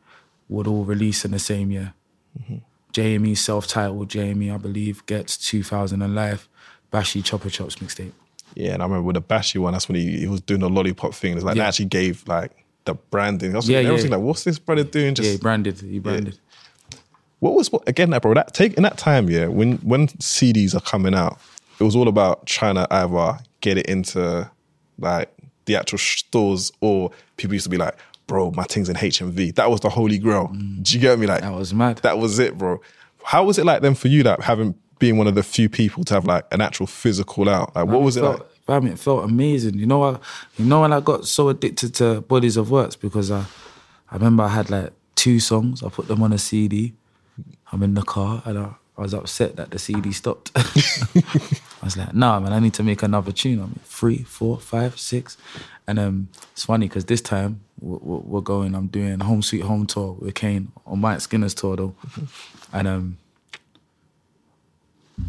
[0.48, 1.94] would all release in the same year.
[2.92, 6.48] JME self-titled JME, I believe, Ghetts 2000 and Life,
[6.92, 8.12] Bashy Chopper Chops mixtape.
[8.54, 10.68] Yeah, and I remember with the Bashy one, that's when he, he was doing the
[10.68, 11.34] lollipop thing.
[11.34, 11.62] It's like Yeah.
[11.64, 12.52] they actually gave like
[12.84, 13.52] the branding.
[13.54, 14.08] I was Yeah, yeah, yeah.
[14.10, 15.14] like, what's this brother doing?
[15.14, 16.38] Just yeah, he branded, he branded.
[17.40, 18.34] what was what again, that bro?
[18.34, 21.38] That take in that time, yeah, when when CDs are coming out,
[21.80, 24.50] it was all about trying to either get it into
[24.98, 25.32] like
[25.64, 29.70] the actual stores, or people used to be like, "Bro, my thing's in HMV." That
[29.70, 30.48] was the holy grail.
[30.48, 30.82] Mm.
[30.82, 31.26] Do you get me?
[31.26, 31.98] Like That was mad.
[31.98, 32.80] That was it, bro.
[33.24, 36.04] How was it like then for you, that having being one of the few people
[36.04, 37.74] to have like an actual physical out?
[37.74, 38.48] Like, what was it felt, like?
[38.66, 39.74] fam, it felt amazing.
[39.76, 40.10] You know, I,
[40.56, 43.44] you know when I got so addicted to Bodies of Works because I,
[44.10, 45.82] I remember I had like two songs.
[45.82, 46.92] I put them on a CD.
[47.72, 50.52] I'm in the car and I, I was upset that the CD stopped.
[50.56, 53.58] I was like, nah, man, I need to make another tune.
[53.58, 55.36] I mean, three, four, five, six,
[55.88, 58.76] and um, it's funny because this time we're, we're we're going.
[58.76, 61.94] I'm doing Home Sweet Home tour with Kane on Mike Skinner's tour though,
[62.72, 63.18] and um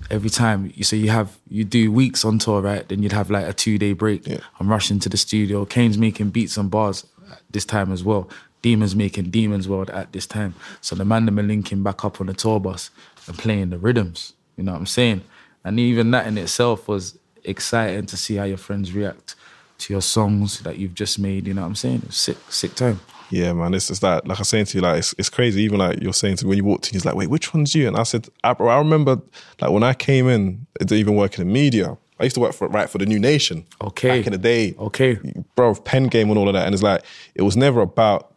[0.09, 2.87] every time you so you have you do weeks on tour right?
[2.87, 4.27] Then you'd have like a two day break.
[4.27, 4.39] Yeah.
[4.59, 5.65] i'm rushing to the studio.
[5.65, 8.29] Kane's making beats and bars at this time as well.
[8.61, 10.55] Demons making demons world at this time.
[10.81, 12.89] So the man them are linking back up on the tour bus
[13.27, 14.33] and playing the rhythms.
[14.57, 15.21] You know what i'm saying?
[15.63, 19.35] And even that in itself was exciting to see how your friends react
[19.79, 21.47] to your songs that you've just made.
[21.47, 22.03] You know what i'm saying?
[22.09, 24.27] Sick sick time Yeah, man, it's just that.
[24.27, 25.61] like I was saying to you, like it's, it's crazy.
[25.63, 27.73] Even like you're saying to me when you walked in, he's like, "Wait, which one's
[27.73, 29.21] you?" And I said, I, bro, I remember
[29.61, 31.97] like when I came in, I didn't even working in the media.
[32.19, 33.65] I used to work for right for the New Nation.
[33.81, 34.19] Okay.
[34.19, 34.75] back in the day.
[34.77, 35.17] Okay.
[35.55, 36.65] bro, pen game and all of that.
[36.65, 37.03] And it's like
[37.35, 38.33] it was never about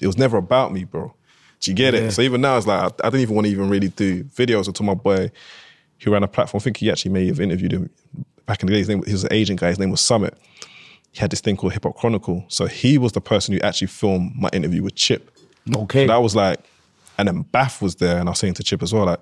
[0.00, 1.14] it was never about me, bro.
[1.60, 2.00] Do you get Yeah.
[2.00, 2.12] it?
[2.12, 4.66] So even now, it's like I, I didn't even want to even really do videos
[4.66, 5.30] until my boy
[6.00, 6.60] who ran a platform.
[6.60, 7.90] I think he actually may have interviewed him
[8.46, 8.78] back in the day.
[8.78, 9.68] His name, he was an agent guy.
[9.68, 10.36] His name was Summit.
[11.16, 12.44] He had this thing called Hip Hop Chronicle.
[12.48, 15.30] So he was the person who actually filmed my interview with Chip.
[15.74, 16.02] Okay.
[16.04, 16.58] So that was like,
[17.16, 19.20] and then Bath was there, and I was saying to Chip as well, like,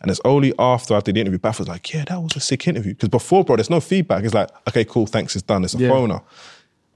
[0.00, 2.40] and it's only after I did the interview, Bath was like, yeah, that was a
[2.40, 2.94] sick interview.
[2.94, 4.24] Because before, bro, there's no feedback.
[4.24, 5.64] It's like, okay, cool, thanks, it's done.
[5.64, 5.90] It's a Yeah.
[5.90, 6.22] phoner.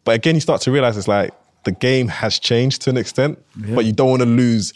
[0.05, 1.35] But again, you start to realize it's like
[1.65, 4.73] the game has changed to an extent, but you don't want to lose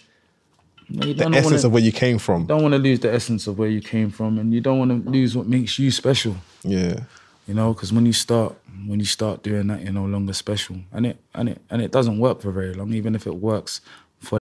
[0.90, 2.44] the essence wanna, of where you came from.
[2.44, 4.90] don't want to lose the essence of where you came from, and you don't want
[5.04, 6.36] to lose what makes you special.
[6.62, 7.00] Yeah.
[7.48, 8.54] You know, because when you start
[8.86, 11.92] when you start doing that, you're no longer special, and it and it and it
[11.92, 13.80] doesn't work for very long, even if it works
[14.18, 14.38] for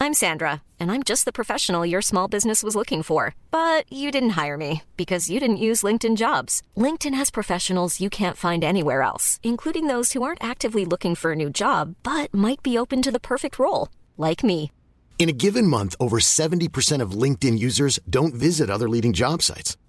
[0.00, 3.36] I'm Sandra, and I'm just the professional your small business was looking for.
[3.52, 6.60] But you didn't hire me because you didn't use LinkedIn jobs.
[6.76, 11.32] LinkedIn has professionals you can't find anywhere else, including those who aren't actively looking for
[11.32, 13.88] a new job but might be open to the perfect role,
[14.18, 14.72] like me.
[15.20, 19.76] In a given month, over 70% of LinkedIn users don't visit other leading job sites.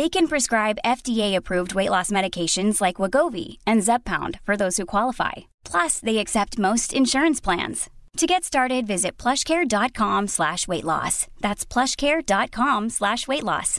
[0.00, 5.50] They can prescribe FDA-approved weight loss medications like Wegovy and Zepbound for those who qualify.
[5.62, 7.90] Plus, they accept most insurance plans.
[8.16, 11.26] To get started, visit plushcare.com slash weight loss.
[11.42, 13.78] That's plushcare.com slash weight loss.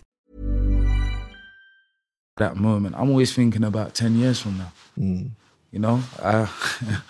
[2.37, 2.93] that moment.
[2.99, 4.71] I'm always thinking about ten years from now.
[4.99, 5.31] Mm.
[5.71, 6.47] You know, I,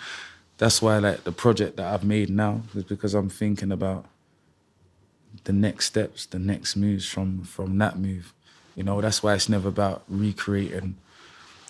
[0.56, 4.06] that's why like the project that I've made now is because I'm thinking about
[5.44, 8.32] the next steps, the next moves from from that move.
[8.74, 10.96] You know, that's why it's never about recreating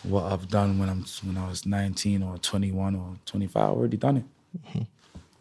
[0.02, 3.62] what I've done when I'm when I was 19 or 21 or 25.
[3.62, 4.24] I've already done it.
[4.66, 4.82] Mm-hmm.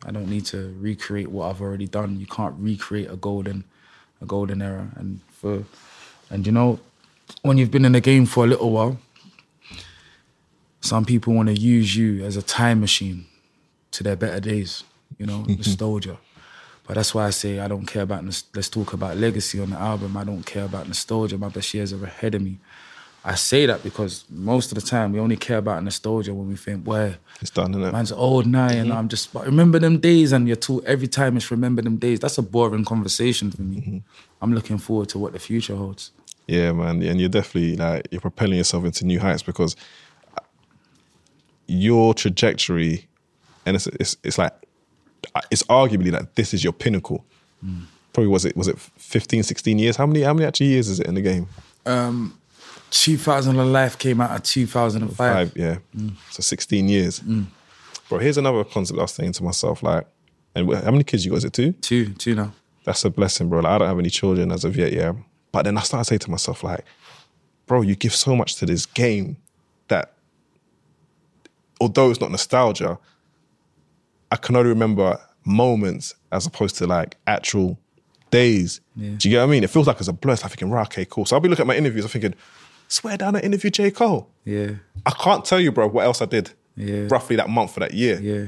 [0.05, 2.19] I don't need to recreate what I've already done.
[2.19, 3.63] You can't recreate a golden
[4.21, 4.89] a golden era.
[4.95, 5.63] And for
[6.29, 6.79] and you know,
[7.41, 8.97] when you've been in the game for a little while,
[10.81, 13.25] some people want to use you as a time machine
[13.91, 14.83] to their better days,
[15.17, 16.17] you know, nostalgia.
[16.91, 19.77] But that's why I say I don't care about, let's talk about legacy on the
[19.77, 20.17] album.
[20.17, 21.37] I don't care about nostalgia.
[21.37, 22.57] My best years are ahead of me.
[23.23, 26.57] I say that because most of the time we only care about nostalgia when we
[26.57, 27.93] think, well, It's done, isn't it?
[27.93, 28.97] man's old now and mm-hmm.
[28.97, 32.19] I'm just, but remember them days and you're taught every time it's remember them days.
[32.19, 33.77] That's a boring conversation for me.
[33.77, 33.97] Mm-hmm.
[34.41, 36.11] I'm looking forward to what the future holds.
[36.47, 39.77] Yeah, man, and you're definitely like you're propelling yourself into new heights because
[41.67, 43.07] your trajectory,
[43.65, 44.51] and it's it's, it's like
[45.49, 47.25] it's arguably like this is your pinnacle.
[48.13, 49.95] Probably was it was it 15, 16 years?
[49.95, 51.47] How many how many actually years is it in the game?
[51.85, 52.37] Um,
[52.91, 55.15] 2000 of Life came out of 2005.
[55.15, 55.77] Five, yeah.
[56.29, 57.45] So sixteen years, mm.
[58.09, 58.19] bro.
[58.19, 60.05] Here's another concept I was saying to myself, like,
[60.53, 61.37] and how many kids you got?
[61.37, 61.71] Is it two?
[61.73, 62.51] Two, two now.
[62.83, 63.61] that's a blessing, bro.
[63.61, 65.13] Like, I don't have any children as of yet, yeah.
[65.51, 66.83] But then I started saying to myself, like,
[67.65, 69.37] bro, you give so much to this game
[69.87, 70.13] that,
[71.79, 72.99] although it's not nostalgia,
[74.31, 77.77] I can only remember moments as opposed to like actual
[78.29, 78.79] days.
[78.95, 79.63] Do you get what I mean?
[79.63, 80.33] It feels like it's a blur.
[80.33, 81.25] Like thinking, right, okay, cool.
[81.25, 82.33] So I'll be looking at my interviews, I'm thinking,
[82.87, 83.91] swear down, I interviewed J.
[83.91, 84.29] Cole.
[84.45, 84.71] Yeah,
[85.05, 87.07] I can't tell you, bro, what else I did Yeah.
[87.09, 88.45] roughly that month or that year yeah.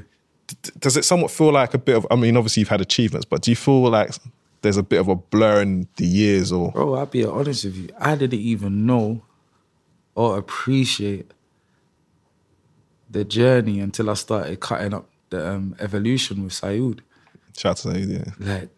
[0.47, 2.07] d- does it somewhat feel like a bit of?
[2.09, 4.11] I mean, obviously you've had achievements, but do you feel like
[4.61, 7.75] there's a bit of a blur in the years, or Bro, I'll be honest with
[7.75, 7.89] you.
[7.99, 9.23] I didn't even know
[10.15, 11.31] or appreciate
[13.09, 16.99] the journey until I started cutting up the um, evolution with Sayud.
[17.57, 18.69] shout out to say, yeah, Like,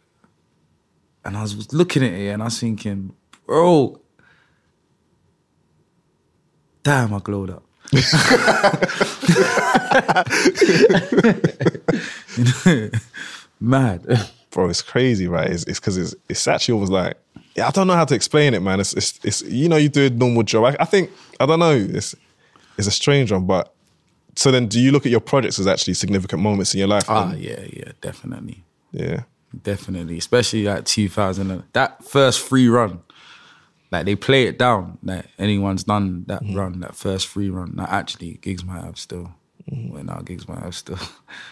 [1.26, 3.14] and I was looking at it and I was thinking,
[3.46, 4.00] bro,
[6.84, 7.64] damn, I glowed up.
[13.60, 14.06] Mad.
[14.52, 15.50] bro, it's crazy, right?
[15.50, 17.18] It's it's because it's it's actually almost like
[17.56, 18.80] yeah, I don't know how to explain it, man.
[18.80, 20.66] It's it's, it's you know you do a normal job.
[20.66, 21.76] I, I think I don't know.
[21.76, 22.16] It's
[22.78, 23.74] it's a strange one, but
[24.36, 27.10] so then do you look at your projects as actually significant moments in your life?
[27.10, 27.42] Ah, then?
[27.42, 28.64] yeah, yeah, definitely.
[28.92, 29.24] yeah,
[29.64, 33.02] Definitely, especially like 2000, that first free run.
[33.92, 34.98] Like they play it down.
[35.04, 36.56] Like anyone's done that mm.
[36.56, 37.74] run, that first free run.
[37.76, 39.32] Like actually, Giggs might have still.
[39.72, 39.92] Mm.
[39.92, 41.00] When our Giggs might have still.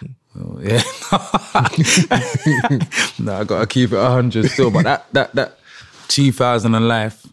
[0.01, 0.15] Mm.
[0.35, 0.81] Oh, yeah.
[3.19, 4.71] no, I gotta keep it hundred still.
[4.71, 5.59] But that that that
[6.07, 7.23] two thousand and life,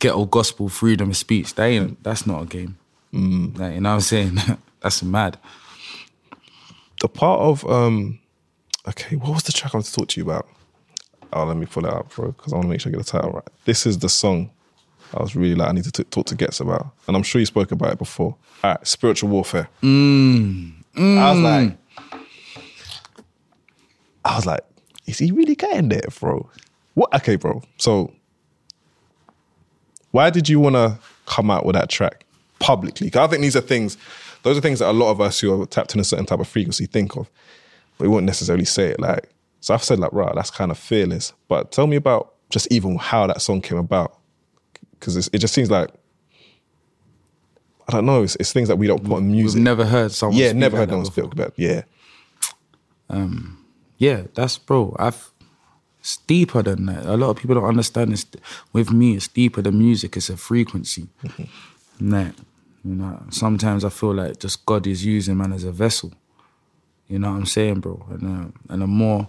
[0.00, 2.76] ghetto gospel, freedom of speech, that ain't that's not a game.
[3.12, 4.38] Like, you know what I'm saying?
[4.80, 5.38] that's mad.
[7.00, 8.18] The part of um,
[8.88, 10.48] okay, what was the track I want to talk to you about?
[11.32, 13.04] Oh, let me pull it up, bro, because I want to make sure I get
[13.04, 13.48] the title right.
[13.64, 14.50] This is the song
[15.14, 17.40] I was really like, I need to t- talk to Ghetts about, and I'm sure
[17.40, 18.36] you spoke about it before.
[18.62, 19.68] All right, spiritual warfare.
[19.82, 21.76] I was like,
[24.24, 24.60] I was like,
[25.06, 26.48] is he really getting there, bro?
[26.94, 27.12] What?
[27.14, 27.62] Okay, bro.
[27.78, 28.12] So,
[30.12, 32.24] why did you want to come out with that track
[32.60, 33.10] publicly?
[33.14, 33.96] I think these are things,
[34.42, 36.40] those are things that a lot of us who are tapped in a certain type
[36.40, 37.30] of frequency think of,
[37.98, 39.00] but we wouldn't necessarily say it.
[39.00, 39.28] Like,
[39.60, 41.32] so I've said like, right, that's kind of fearless.
[41.48, 44.18] But tell me about just even how that song came about,
[44.92, 45.90] because it just seems like.
[47.88, 48.22] I don't know.
[48.22, 49.56] It's, it's things that we don't put in music.
[49.56, 50.38] We've never heard someone.
[50.38, 51.54] yeah, never heard that no one speak about.
[51.56, 51.82] Yeah,
[53.08, 53.66] um,
[53.98, 54.94] Yeah, that's bro.
[54.96, 55.32] I've
[56.00, 57.04] it's deeper than that.
[57.04, 58.26] A lot of people don't understand this.
[58.72, 60.16] With me, it's deeper than music.
[60.16, 61.08] It's a frequency.
[61.22, 62.10] Mm-hmm.
[62.10, 62.34] That
[62.84, 63.22] you know.
[63.30, 66.12] Sometimes I feel like just God is using man as a vessel.
[67.08, 68.06] You know what I'm saying, bro?
[68.10, 69.28] And uh, and the more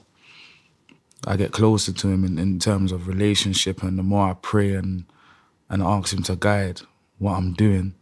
[1.26, 4.74] I get closer to Him in, in terms of relationship, and the more I pray
[4.74, 5.06] and
[5.70, 6.82] and ask Him to guide
[7.18, 7.94] what I'm doing,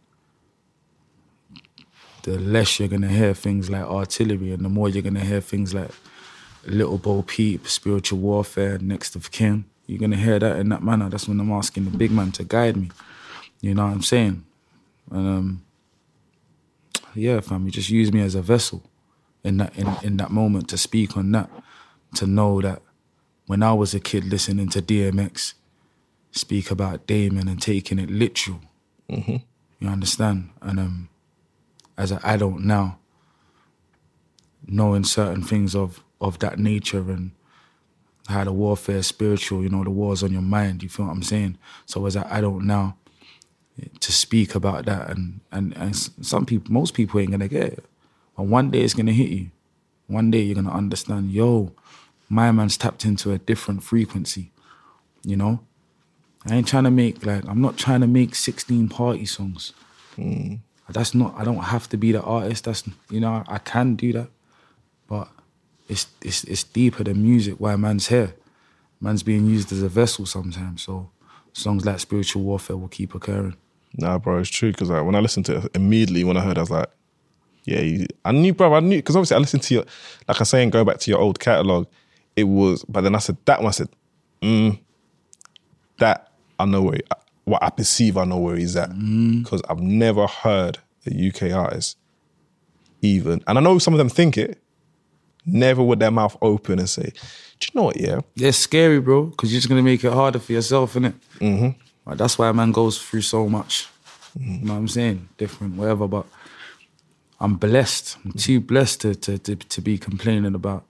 [2.22, 5.74] the less you're gonna hear things like artillery, and the more you're gonna hear things
[5.74, 5.90] like
[6.66, 9.64] Little Bo Peep, Spiritual Warfare, Next of Kin.
[9.86, 11.08] You're gonna hear that in that manner.
[11.08, 12.90] That's when I'm asking the big man to guide me.
[13.60, 14.44] You know what I'm saying?
[15.10, 15.64] And um,
[17.14, 18.82] yeah, fam, you just use me as a vessel
[19.42, 21.50] in that in, in that moment to speak on that,
[22.16, 22.82] to know that
[23.46, 25.54] when I was a kid listening to DMX
[26.32, 28.60] speak about Damon and taking it literal.
[29.80, 30.50] You understand?
[30.60, 31.08] And um,
[31.98, 32.98] as an adult now,
[34.66, 37.32] knowing certain things of of that nature and
[38.28, 41.12] how the warfare is spiritual, you know, the war's on your mind, you feel what
[41.12, 41.56] I'm saying?
[41.86, 42.96] So as an adult now,
[44.00, 47.84] to speak about that and, and, and some people, most people ain't gonna get it.
[48.36, 49.50] But one day it's gonna hit you.
[50.06, 51.72] One day you're gonna understand, yo,
[52.28, 54.52] my man's tapped into a different frequency,
[55.24, 55.60] you know?
[56.46, 59.72] I ain't trying to make like I'm not trying to make 16 party songs.
[60.16, 60.60] Mm.
[60.88, 62.64] That's not I don't have to be the artist.
[62.64, 64.28] That's you know, I can do that.
[65.06, 65.28] But
[65.88, 68.34] it's it's it's deeper than music why man's here.
[69.00, 70.82] Man's being used as a vessel sometimes.
[70.82, 71.10] So
[71.52, 73.56] songs like spiritual warfare will keep occurring.
[73.96, 74.72] Nah, bro, it's true.
[74.72, 76.90] Because like when I listened to it immediately, when I heard, it, I was like,
[77.64, 78.74] yeah, you, I knew, bro.
[78.74, 79.84] I knew because obviously I listened to your,
[80.28, 81.86] like I'm saying, go back to your old catalog.
[82.36, 83.68] It was, but then I said that one.
[83.68, 83.88] I said,
[84.40, 84.78] mm,
[85.98, 87.00] that I know where
[87.44, 88.16] what I perceive.
[88.16, 88.90] I know where he's at
[89.42, 91.96] because I've never heard a UK artist
[93.02, 94.58] even, and I know some of them think it.
[95.46, 97.12] Never with their mouth open and say,
[97.58, 97.98] "Do you know what?
[97.98, 101.14] Yeah, Yeah, it's scary, bro, because you're just gonna make it harder for yourself, innit?
[101.38, 101.80] Mm-hmm.
[102.06, 103.88] Like, that's why a man goes through so much.
[104.38, 105.28] You know what I'm saying?
[105.38, 106.06] Different, whatever.
[106.06, 106.26] But
[107.40, 108.16] I'm blessed.
[108.24, 110.84] I'm too blessed to, to to to be complaining about.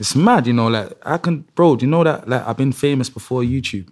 [0.00, 0.66] It's mad, you know.
[0.66, 1.76] Like I can, bro.
[1.76, 2.28] Do you know that?
[2.28, 3.88] Like I've been famous before YouTube,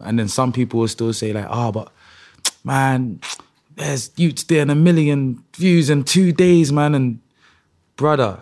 [0.00, 1.92] and then some people will still say like, "Oh, but
[2.64, 3.20] man,
[3.76, 7.20] there's youths and a million views in two days, man." And
[7.94, 8.40] brother,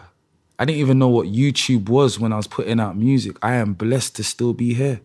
[0.59, 3.37] I didn't even know what YouTube was when I was putting out music.
[3.43, 5.03] I am blessed to still be here,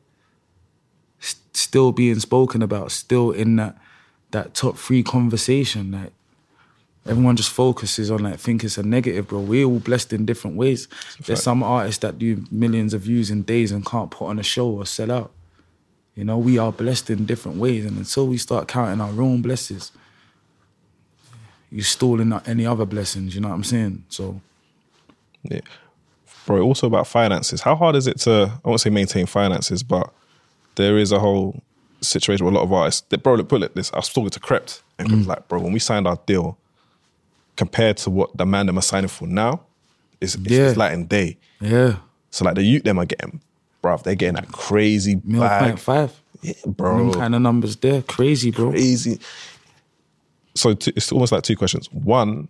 [1.22, 3.78] S- still being spoken about, still in that
[4.32, 5.92] that top three conversation.
[5.92, 6.12] Like
[7.06, 9.40] everyone just focuses on like think it's a negative, bro.
[9.40, 10.88] We're all blessed in different ways.
[11.26, 14.44] There's some artists that do millions of views in days and can't put on a
[14.44, 15.32] show or sell out.
[16.16, 19.42] You know, we are blessed in different ways, and until we start counting our own
[19.42, 19.92] blessings,
[21.72, 23.36] you're stalling out any other blessings.
[23.36, 24.04] You know what I'm saying?
[24.10, 24.42] So.
[25.44, 25.62] Yeah.
[26.46, 27.62] Bro, also about finances.
[27.62, 30.12] How hard is it to, I won't say maintain finances, but
[30.80, 31.62] there is a whole
[32.02, 33.02] situation with a lot of artists.
[33.10, 33.92] That, bro, look, put it this.
[33.94, 36.58] I was talking to Krept, and Krept was like, bro, when we signed our deal,
[37.58, 39.62] compared to what the man them are signing for now,
[40.22, 40.68] it's, it's, Yeah.
[40.70, 41.38] it's light and day.
[41.60, 41.98] Yeah.
[42.32, 43.42] So, like, the youth them are getting,
[43.82, 45.64] bro, they're getting that crazy Mil bag.
[45.64, 46.22] point five.
[46.42, 47.12] Yeah, Them bro.
[47.12, 48.02] kind of numbers there.
[48.02, 48.72] Crazy, bro.
[48.72, 49.20] crazy.
[50.56, 51.92] So two, it's almost like two questions.
[51.92, 52.48] One,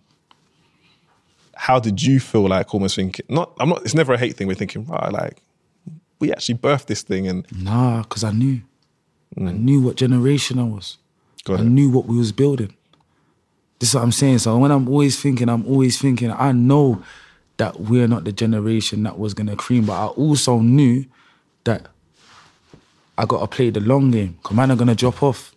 [1.54, 3.26] how did you feel like almost thinking?
[3.28, 3.82] Not, I'm not.
[3.84, 4.46] It's never a hate thing.
[4.46, 5.42] We're thinking, right, like
[6.20, 8.60] we actually birthed this thing, and Nah, because I knew.
[9.36, 9.60] I mm.
[9.60, 10.98] knew what generation I was.
[11.44, 11.66] Got I it.
[11.66, 12.74] knew what we was building.
[13.78, 14.38] This is what I'm saying.
[14.38, 17.02] So when I'm always thinking, I'm always thinking, I know
[17.56, 21.06] that we're not the generation that was gonna cream, but I also knew
[21.64, 21.88] that
[23.16, 24.38] I gotta play the long game.
[24.42, 25.54] Cause man are gonna drop off.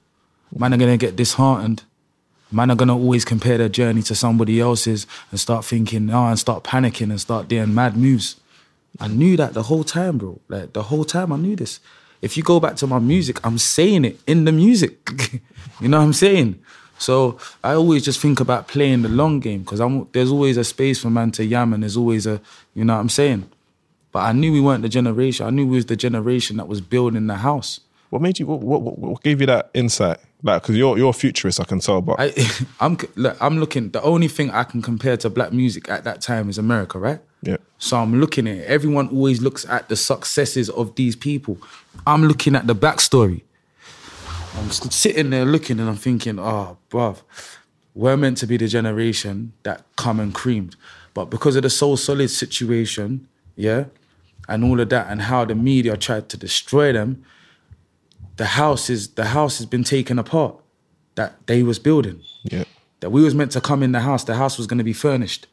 [0.56, 1.84] Man are gonna get disheartened.
[2.52, 6.40] man are gonna always compare their journey to somebody else's and start thinking, oh, and
[6.40, 8.36] start panicking and start doing mad moves.
[9.00, 10.40] I knew that the whole time, bro.
[10.48, 11.80] Like the whole time I knew this.
[12.22, 15.10] If you go back to my music, I'm saying it in the music.
[15.82, 16.60] you know what I'm saying?
[16.98, 20.64] So I always just think about playing the long game because I'm there's always a
[20.64, 22.40] space for man to yam and there's always a
[22.76, 23.50] you know what I'm saying.
[24.14, 25.46] But I knew we weren't the generation.
[25.46, 27.80] I knew we was the generation that was building the house.
[28.12, 28.46] What made you?
[28.46, 30.20] What, what, what gave you that insight?
[30.44, 32.00] Like, because you're you're a futurist, I can tell.
[32.00, 32.32] But I,
[32.80, 33.90] I'm look, I'm looking.
[33.90, 37.20] The only thing I can compare to black music at that time is America, right?
[37.46, 38.66] Yeah, So I'm looking at it.
[38.68, 41.58] Everyone always looks at the successes of these people.
[42.08, 43.42] I'm looking at the backstory.
[44.58, 47.22] I'm sitting there looking and I'm thinking, oh, bruv,
[47.94, 50.76] we're meant to be the generation that come and creamed.
[51.14, 53.86] But because of the So Solid situation, yeah,
[54.48, 57.24] and all of that, and how the media tried to destroy them,
[58.38, 60.56] the house is the house has been taken apart
[61.16, 62.22] that they was building.
[62.44, 62.64] yeah,
[63.02, 65.48] That we was meant to come in the house, the house was gonna be furnished,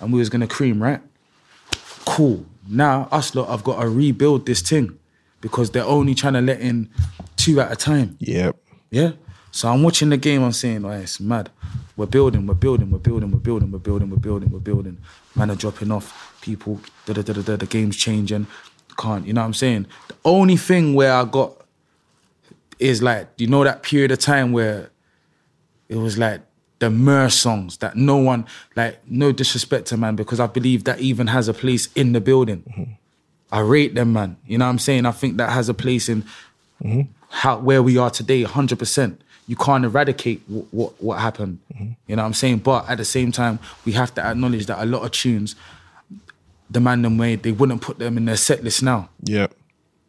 [0.00, 1.00] and we was gonna cream, right?
[2.14, 2.46] Cool.
[2.68, 4.98] Now us lot have got to rebuild this thing
[5.40, 6.88] because they're only trying to let in
[7.36, 8.16] two at a time.
[8.20, 8.52] yeah.
[8.90, 9.12] Yeah.
[9.50, 10.42] So I'm watching the game.
[10.42, 11.50] I'm saying, oh, it's mad.
[11.96, 12.46] We're building.
[12.46, 12.90] We're building.
[12.90, 13.30] We're building.
[13.30, 13.70] We're building.
[13.70, 14.10] We're building.
[14.10, 14.50] We're building.
[14.50, 14.98] We're building.
[15.34, 16.38] Man are dropping off.
[16.40, 16.80] People.
[17.06, 17.56] Da da da da da.
[17.56, 18.46] The game's changing.
[18.96, 19.26] Can't.
[19.26, 19.86] You know what I'm saying?
[20.08, 21.52] The only thing where I got
[22.78, 24.90] is like, you know, that period of time where
[25.88, 26.40] it was like
[26.78, 28.46] the Mer songs that no one,
[28.76, 32.20] like, no disrespect to man, because I believe that even has a place in the
[32.20, 32.96] building.
[33.52, 34.36] I rate them, man.
[34.46, 35.06] You know what I'm saying?
[35.06, 36.24] I think that has a place in
[37.30, 39.18] how where we are today, 100%.
[39.46, 41.60] You can't eradicate what what, what happened.
[42.06, 42.58] You know what I'm saying?
[42.58, 45.54] But at the same time, we have to acknowledge that a lot of tunes,
[46.70, 49.10] the man them made, they wouldn't put them in their set list now.
[49.22, 49.48] Yeah.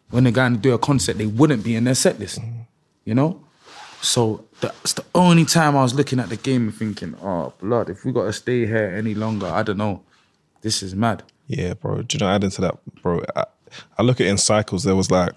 [0.10, 2.40] When they're going to do a concert, they wouldn't be in their set list.
[3.04, 3.42] You know?
[4.02, 7.90] So that's the only time I was looking at the game and thinking, oh, blood,
[7.90, 10.02] if we got to stay here any longer, I don't know.
[10.62, 11.24] This is mad.
[11.48, 12.02] Yeah, bro.
[12.02, 13.46] Do you know, adding to that, bro, I,
[13.98, 14.84] I look at it in cycles.
[14.84, 15.34] There was like,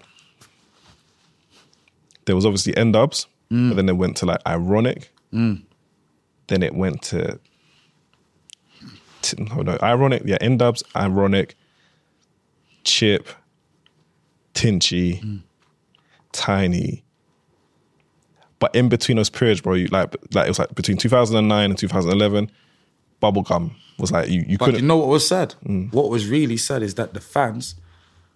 [2.25, 5.07] there was obviously N-Dubz, but then it went to like Ironik.
[5.33, 5.63] Mm.
[6.47, 7.39] Then it went to,
[9.21, 10.23] t- no, no, Ironik.
[10.25, 11.53] Yeah, end ups, Ironik,
[12.83, 13.27] chip,
[14.53, 15.41] tinchy, mm.
[16.31, 17.03] tiny.
[18.59, 21.77] But in between those periods, bro, you like, like it was like between 2009 and
[21.77, 22.51] 2011,
[23.21, 24.81] bubblegum was like you, you But couldn't.
[24.81, 25.55] you know what was sad?
[25.65, 25.93] Mm.
[25.93, 27.75] What was really sad is that the fans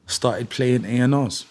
[0.05, 1.45] started playing A&Rs.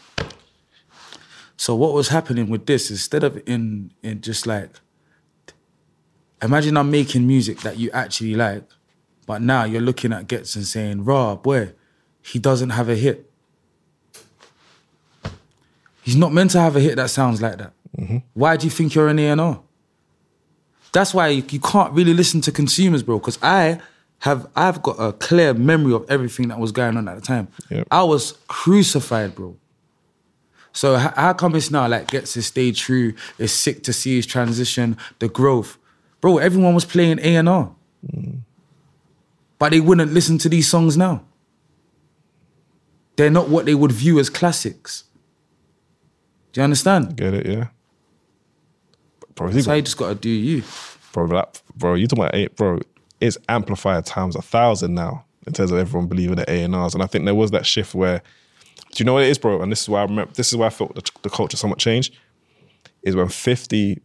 [1.56, 4.70] So what was happening with this, instead of in in just like
[6.42, 8.64] imagine I'm making music that you actually like,
[9.26, 11.72] but now you're looking at Ghetts and saying, raw, boy,
[12.20, 13.30] he doesn't have a hit.
[16.02, 17.72] He's not meant to have a hit that sounds like that.
[17.98, 18.18] Mm-hmm.
[18.34, 19.60] Why do you think you're an A&R?
[20.92, 23.18] That's why you, you can't really listen to consumers, bro.
[23.18, 23.80] Because I
[24.20, 27.48] have I've got a clear memory of everything that was going on at the time.
[27.70, 27.88] Yep.
[27.90, 29.56] I was crucified, bro.
[30.72, 33.14] So h- how come it's now like Ghetts to stay true?
[33.38, 35.78] It's sick to see his transition, the growth,
[36.20, 36.38] bro.
[36.38, 37.74] Everyone was playing A and R,
[38.06, 38.40] mm.
[39.58, 41.24] but they wouldn't listen to these songs now.
[43.16, 45.04] They're not what they would view as classics.
[46.52, 47.16] Do you understand?
[47.16, 47.46] Get it?
[47.46, 47.68] Yeah.
[49.34, 50.62] Bro, So even- you just gotta do you.
[51.12, 52.80] bro, that, bro, you talking about A, bro?
[53.20, 56.94] It's amplified times a thousand now in terms of everyone believing the A and R's,
[56.94, 58.18] and I think there was that shift where,
[58.92, 59.62] do you know what it is, bro?
[59.62, 60.32] And this is why I remember.
[60.34, 62.14] This is why I felt the, the culture somewhat changed.
[63.02, 64.00] Is when Fifty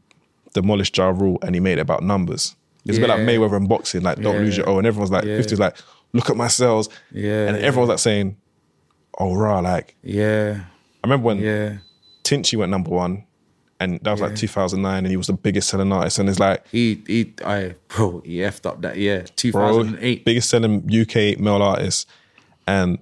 [0.53, 2.55] demolished Ja Rule and he made it about numbers.
[2.85, 4.41] It's a bit like Mayweather and boxing, like don't Yeah.
[4.41, 5.37] lose your O, and everyone's like, Yeah.
[5.37, 5.75] 50's like,
[6.13, 8.37] look at my cells, Yeah, and everyone's like saying,
[9.19, 10.61] oh rah, like Yeah,
[11.03, 11.77] I remember when yeah.
[12.23, 13.25] Tinchy went number one,
[13.79, 16.65] and that was like 2009, and he was the biggest selling artist, and it's like.
[16.71, 19.25] He he I bro, he effed up that year.
[19.51, 19.83] bro.
[19.83, 20.25] 2008.
[20.25, 22.07] Biggest selling UK male artist.
[22.65, 22.99] And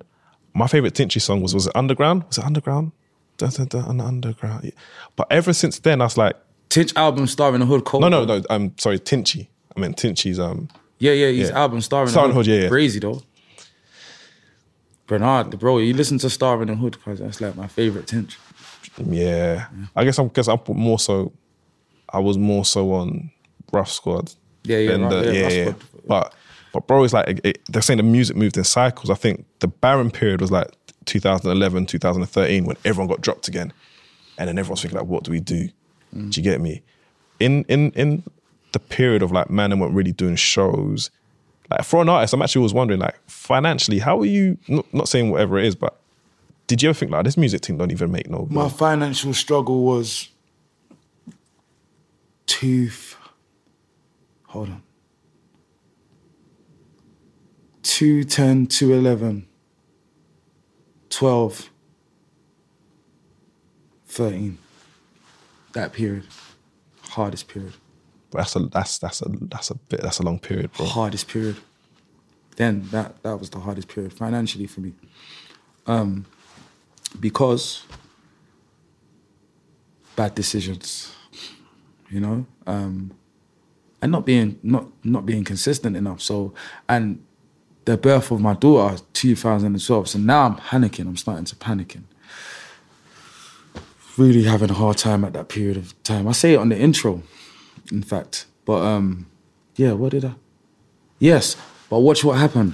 [0.53, 2.23] my favorite Tinchy song was was it Underground?
[2.27, 2.91] Was it Underground?
[3.37, 4.63] Da, da, da, underground.
[4.63, 4.71] Yeah.
[5.17, 6.35] But ever since then, I was like,
[6.69, 7.99] Tinch album starring the Hood Cole.
[7.99, 8.41] no, no, no.
[8.49, 9.47] I'm sorry, Tinchy.
[9.75, 10.39] I meant Tinchy's.
[10.39, 10.69] Um,
[10.99, 11.59] Yeah, yeah, his Yeah.
[11.59, 12.45] album starring Starring the Hood.
[12.45, 12.69] Hood, yeah, yeah.
[12.69, 13.21] Crazy though.
[15.07, 18.37] Bernard, bro, you listen to Star in the Hood because that's like my favorite Tinch.
[19.03, 19.67] Yeah.
[19.95, 21.31] I guess I'm because I'm more so.
[22.11, 23.31] I was more so on
[23.73, 24.35] Ruff Sqwad.
[24.63, 25.73] Yeah, yeah, right, the- yeah, yeah, yeah.
[26.07, 26.33] But
[26.73, 29.09] but bro, it's like it, it- they're saying the music moved in cycles.
[29.09, 30.71] I think the barren period was like
[31.05, 33.73] 2011, 2013 when everyone got dropped again,
[34.37, 35.69] and then everyone's thinking like, what do we do?
[36.15, 36.31] Mm.
[36.31, 36.81] Do you get me?
[37.39, 38.23] In in in
[38.71, 41.11] the period of like man and weren't really doing shows.
[41.69, 44.57] Like for an artist, I'm actually always wondering like financially, how are you?
[44.67, 45.99] Not, not saying whatever it is, but
[46.67, 48.47] did you ever think like this music team don't even make no?
[48.49, 50.29] My financial struggle was
[52.45, 52.89] two,
[54.47, 54.83] hold on.
[57.83, 59.47] 210, 211,
[61.09, 61.69] 12,
[64.07, 64.57] 13.
[65.73, 66.25] That period.
[67.09, 67.73] Hardest period.
[68.31, 70.85] That's a that's that's a that's a bit that's a long period, bro.
[70.85, 71.57] Hardest period.
[72.57, 74.93] Then that that was the hardest period financially for me.
[75.85, 76.25] Um
[77.19, 77.83] because
[80.15, 81.13] bad decisions.
[82.09, 82.45] You know?
[82.67, 83.11] Um
[84.01, 86.21] and not being not not being consistent enough.
[86.21, 86.53] So
[86.87, 87.23] and
[87.85, 90.09] the birth of my daughter 2012.
[90.09, 91.07] So now I'm panicking.
[91.07, 92.03] I'm starting to panicking.
[94.17, 96.27] Really having a hard time at that period of time.
[96.27, 97.21] I say it on the intro,
[97.91, 98.45] in fact.
[98.65, 99.27] But um,
[99.75, 100.35] yeah, what did I?
[101.19, 101.55] Yes,
[101.89, 102.73] but watch what happened.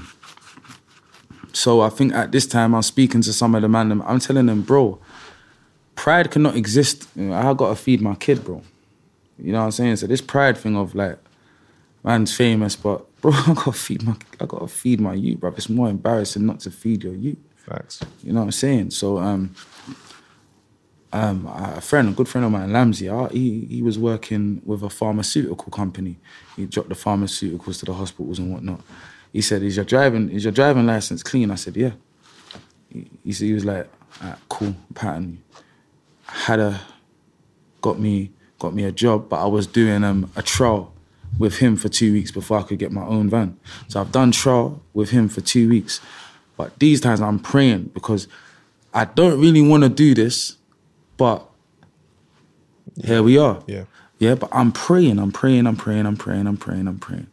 [1.62, 4.02] So I think at this time I'm speaking to some of the man.
[4.08, 5.00] I'm telling them, bro,
[5.94, 7.08] pride cannot exist.
[7.16, 8.64] You know, I gotta feed my kid, bro.
[9.38, 9.98] You know what I'm saying?
[9.98, 11.20] So this pride thing of like,
[12.04, 15.52] man's famous, but bro, I gotta feed my, I gotta feed my youth, bro.
[15.52, 17.38] It's more embarrassing not to feed your youth.
[17.58, 18.00] Facts.
[18.24, 18.90] You know what I'm saying?
[18.90, 19.54] So um,
[21.14, 24.82] um, a friend, a good friend of mine, Lamsey, uh, he he was working with
[24.82, 26.18] a pharmaceutical company.
[26.56, 28.82] He dropped the pharmaceuticals to the hospitals and whatnot.
[29.32, 31.92] He said, "Is your driving is your driving license clean?" I said, "Yeah."
[32.90, 33.90] He, he said he was like,
[34.22, 35.44] "Alright, "Cool, pattern."
[36.26, 36.82] Had a
[37.82, 40.94] got me got me a job, but I was doing um, a trial
[41.40, 43.58] with him for two weeks before I could get my own van.
[43.88, 46.00] So I've done trial with him for two weeks.
[46.58, 48.28] But these times I'm praying because
[48.94, 50.58] I don't really want to do this,
[51.18, 51.48] but
[53.04, 53.64] here we are.
[53.66, 53.86] Yeah.
[54.20, 57.28] Yeah, but I'm praying, I'm praying, I'm praying, I'm praying, I'm praying, I'm praying.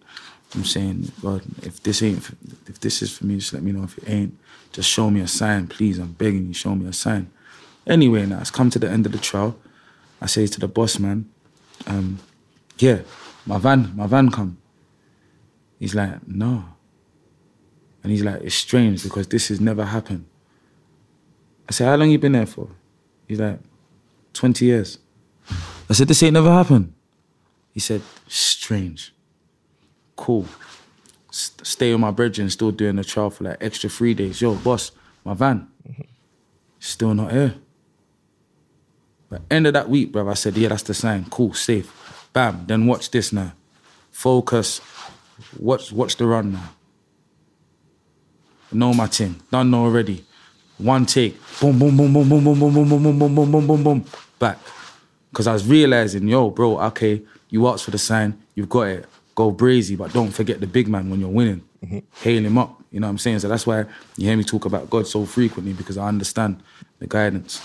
[0.55, 2.31] I'm saying, God, if this ain't,
[2.67, 3.85] if this is for me, just let me know.
[3.85, 4.39] If it ain't,
[4.73, 5.99] just show me a sign, please.
[5.99, 7.31] I'm begging you, show me a sign.
[7.87, 9.59] Anyway, now it's come to the end of the trial.
[10.21, 11.29] I say to the boss man,
[11.87, 12.19] um,
[12.79, 13.01] yeah,
[13.47, 14.59] my van, my van come.
[15.79, 16.65] He's like, no.
[18.03, 20.27] And he's like, it's strange because this has never happened.
[21.69, 22.69] I said, how long you been there for?
[23.27, 23.61] He's like,
[24.33, 24.99] 20 years.
[25.91, 26.95] I said, this ain't never happened.
[27.73, 29.13] He said, strange.
[30.19, 30.47] Cool.
[31.31, 34.41] S- stay with my brethren, still doing the trial for like extra three days.
[34.43, 34.91] Yo, boss,
[35.25, 35.69] my van,
[36.81, 37.55] still not here.
[39.31, 41.27] But end of that week, bruv, I said, yeah, that's the sign.
[41.31, 41.93] Cool, safe.
[42.33, 42.65] Bam.
[42.67, 43.53] Then watch this now.
[44.11, 44.81] Focus.
[45.59, 46.71] Watch watch the run now.
[48.73, 49.41] Know my thing.
[49.53, 50.25] Done know already.
[50.79, 51.37] One take.
[51.61, 54.05] Boom, boom, boom, boom, boom, boom, boom, boom, boom, boom, boom, boom, boom, boom, boom.
[54.39, 54.59] Back.
[55.33, 59.07] Cause I was realizing, yo, bro, okay, you asked for the sign, you've got it.
[59.39, 61.63] Go brazy, but don't forget the big man when you're winning.
[62.23, 62.83] Hail him up.
[62.91, 63.39] You know what I'm saying?
[63.39, 63.85] So that's why
[64.17, 66.61] you hear me talk about God so frequently, because I understand
[66.99, 67.63] the guidance.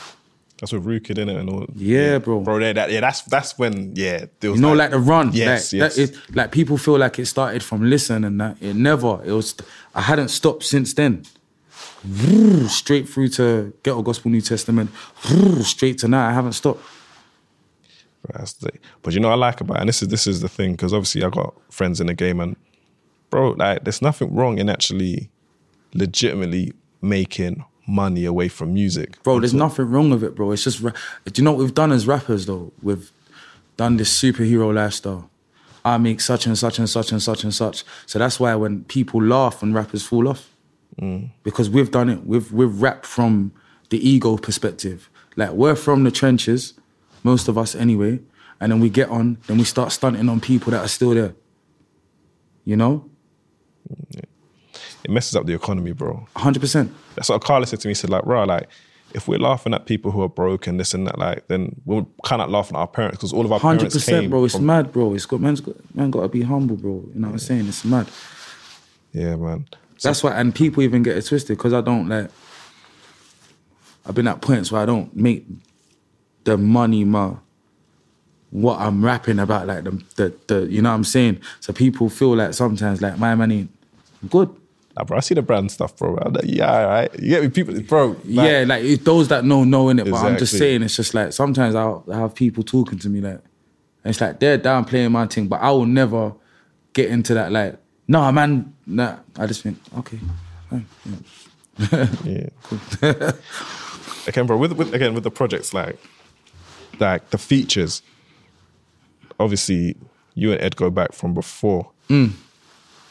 [0.60, 1.66] That's with Rookie in it and all.
[1.76, 2.42] Yeah, bro.
[2.42, 5.32] Bro, yeah, that, yeah, that's that's when yeah, You know, like, the run.
[5.34, 5.96] Yes, like, yes.
[5.96, 8.58] That is, like people feel like it started from listen and that.
[8.62, 9.20] It never.
[9.26, 9.56] It was.
[9.96, 11.24] I hadn't stopped since then.
[12.68, 14.92] Straight through to Ghetto Gospel New Testament.
[15.64, 16.30] Straight to now.
[16.30, 16.84] I haven't stopped.
[18.28, 18.72] Right, that's the,
[19.02, 20.72] but you know what I like about it, and this is this is the thing
[20.72, 22.56] because obviously I got friends in the game and
[23.30, 25.30] bro, like there's nothing wrong in actually
[25.94, 30.52] legitimately making money away from music, Bro, there's nothing wrong with it, bro.
[30.52, 30.92] It's just, ra-
[31.26, 32.72] do you know what we've done as rappers though?
[32.82, 33.12] We've
[33.78, 35.30] done this superhero lifestyle.
[35.86, 37.84] I make such and such and such and such and such.
[38.06, 40.50] So that's why when people laugh and rappers fall off,
[41.02, 41.30] mm.
[41.44, 42.26] because we've done it.
[42.26, 43.52] We've we've rapped from
[43.90, 45.10] the ego perspective.
[45.36, 46.74] Like we're from the trenches,
[47.24, 48.20] most of us anyway.
[48.60, 51.36] And then we get on, then we start stunting on people that are still there.
[52.66, 53.10] You know,
[55.04, 56.26] It messes up the economy, bro.
[56.38, 56.94] hundred percent.
[57.16, 57.92] That's what Carla said to me.
[57.92, 58.70] He said like, bro, like
[59.14, 62.06] if we're laughing at people who are broke and this and that, like then we're
[62.24, 64.46] kind of laughing at our parents because all of our Hundred parents percent, came bro.
[64.46, 65.14] It's from- mad, bro.
[65.14, 67.04] It's got man's got man got to be humble, bro.
[67.14, 67.68] You know what I'm saying?
[67.68, 68.08] It's mad.
[69.12, 69.66] Yeah, man.
[69.98, 72.30] So, That's why, and people even get it twisted because I don't like.
[74.06, 75.46] I've been at points where I don't make
[76.44, 77.34] the money my
[78.52, 81.40] what I'm rapping about, like the the, the you know what I'm saying.
[81.60, 83.68] So people feel like sometimes like my money
[84.30, 84.50] good.
[84.96, 86.14] Nah, bro, I see the brand stuff, bro.
[86.14, 87.12] Like, yeah, all right.
[87.20, 88.10] You get me, people, bro.
[88.10, 90.06] like- yeah, like it, those that know know in it.
[90.10, 93.34] But I'm just saying, it's just like sometimes I'll have people talking to me like,
[94.04, 96.34] and it's like they're downplaying my thing, but I will never
[96.94, 97.52] get into that.
[97.52, 97.78] Like,
[98.08, 99.18] nah, man, nah.
[99.40, 100.20] I just think, okay,
[100.70, 102.08] fine, yeah.
[102.24, 102.50] Yeah.
[104.28, 105.98] again, bro, with, with again with the projects like
[107.00, 108.02] like the features,
[109.40, 109.96] obviously
[110.36, 111.90] you and Ed go back from before.
[112.10, 112.34] Mm.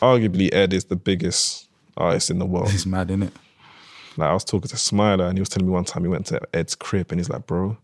[0.00, 2.70] Arguably, Ed is the biggest artist in the world.
[2.70, 3.32] He's mad, isn't it?
[4.16, 6.26] Like I was talking to Smiler and he was telling me one time he went
[6.26, 7.76] to Ed's crib and he's like, bro,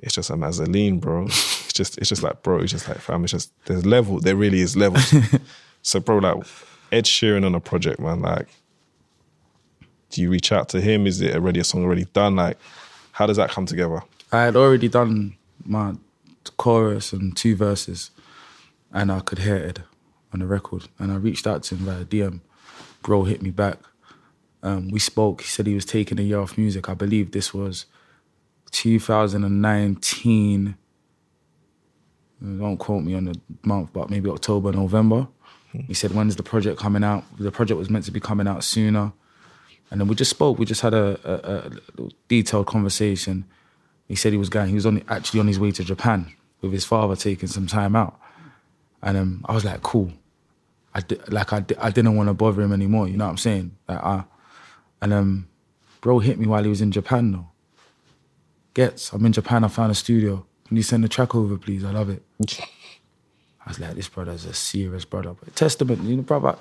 [0.00, 1.24] it's just a mazzoline, bro.
[1.24, 4.36] It's just it's just like bro, it's just like fam, it's just there's level, there
[4.36, 5.12] really is levels.
[5.82, 6.36] so bro, like
[6.92, 8.48] Ed Sheeran on a project, man, like
[10.10, 11.06] do you reach out to him?
[11.06, 12.36] Is it already a song already done?
[12.36, 12.58] Like,
[13.12, 14.02] how does that come together?
[14.36, 15.94] I had already done my
[16.58, 18.10] chorus and two verses,
[18.92, 19.78] and I could hear it
[20.32, 20.88] on the record.
[20.98, 22.40] And I reached out to him via DM.
[23.02, 23.78] Bro hit me back.
[24.62, 25.40] Um, we spoke.
[25.40, 26.90] He said he was taking a year off music.
[26.90, 27.86] I believe this was
[28.72, 30.76] 2019.
[32.42, 35.28] Don't quote me on the month, but maybe October, November.
[35.72, 38.64] He said, "When's the project coming out?" The project was meant to be coming out
[38.64, 39.14] sooner.
[39.90, 40.58] And then we just spoke.
[40.58, 43.46] We just had a, a, a detailed conversation.
[44.08, 44.68] He said he was going.
[44.68, 47.96] He was on actually on his way to Japan with his father, taking some time
[47.96, 48.18] out.
[49.02, 50.12] And um, I was like, cool.
[50.94, 53.08] I di- like I, di- I didn't want to bother him anymore.
[53.08, 53.76] You know what I'm saying?
[53.88, 54.24] Like, I,
[55.02, 55.48] and um,
[56.00, 57.48] bro hit me while he was in Japan though.
[58.74, 59.64] Ghetts, I'm in Japan.
[59.64, 60.46] I found a studio.
[60.66, 61.84] Can you send the track over, please?
[61.84, 62.22] I love it.
[63.66, 65.32] I was like, this brother's a serious brother.
[65.32, 66.56] But testament, you know, brother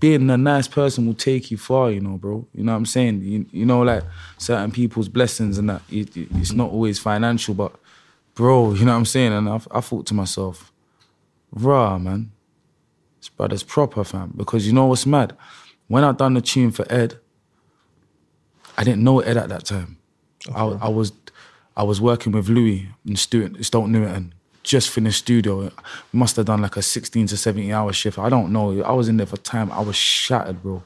[0.00, 2.46] being a nice person will take you far, you know, bro.
[2.54, 3.22] You know what I'm saying?
[3.22, 4.04] You, you know, like
[4.38, 7.72] certain people's blessings and that, it, it, it's not always financial, but
[8.34, 9.32] bro, you know what I'm saying?
[9.32, 10.72] And I, I thought to myself,
[11.52, 12.30] rah, man,
[13.18, 14.32] this brother's proper, fam.
[14.36, 15.36] Because you know what's mad?
[15.88, 17.18] When I done the tune for Ed,
[18.76, 19.98] I didn't know Ed at that time.
[20.54, 21.12] I, I was
[21.76, 24.34] I was working with Louis and Stuart, Stoke Newington,
[24.68, 25.72] just finished studio.
[26.12, 28.18] Must have done like a 16 to 17 hour shift.
[28.18, 28.82] I don't know.
[28.82, 29.72] I was in there for time.
[29.72, 30.82] I was shattered, bro.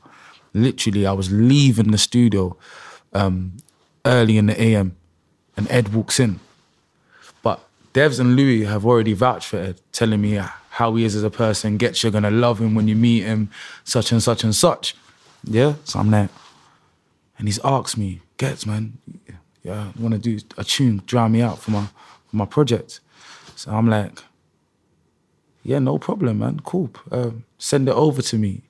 [0.54, 2.56] Literally, I was leaving the studio
[3.12, 3.56] um,
[4.06, 4.96] early in the AM,
[5.56, 6.40] and Ed walks in.
[7.42, 7.60] But
[7.92, 11.30] Devs and Louis have already vouched for Ed, telling me how he is as a
[11.30, 11.76] person.
[11.76, 13.50] Ghetts you're gonna love him when you meet him,
[13.84, 14.94] such and such and such.
[15.44, 16.28] Yeah, so I'm there,
[17.36, 18.98] and he's asked me, Ghetts man,
[19.64, 21.86] yeah, to do a tune, drown me out for my
[22.28, 23.00] for my project.
[23.62, 24.18] So I'm like,
[25.62, 26.58] yeah, no problem, man.
[26.64, 26.90] Cool.
[27.12, 28.62] Um, send it over to me.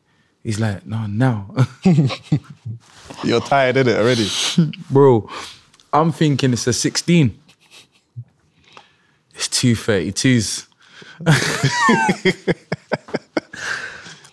[0.42, 1.48] He's like, no, now.
[3.24, 4.28] You're tired in it already.
[4.90, 5.30] Bro,
[5.94, 7.40] I'm thinking it's a 16.
[9.34, 10.66] It's 232s.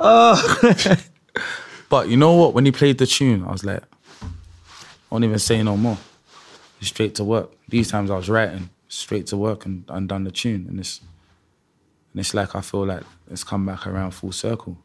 [0.01, 0.97] oh.
[1.89, 2.53] but you know what?
[2.53, 3.83] When he played the tune, I was like,
[4.21, 4.27] I
[5.09, 5.97] won't even say no more.
[6.81, 7.49] Straight to work.
[7.69, 10.65] These times I was writing straight to work and, and done the tune.
[10.67, 10.99] And it's
[12.11, 14.77] and it's like I feel like it's come back around full circle.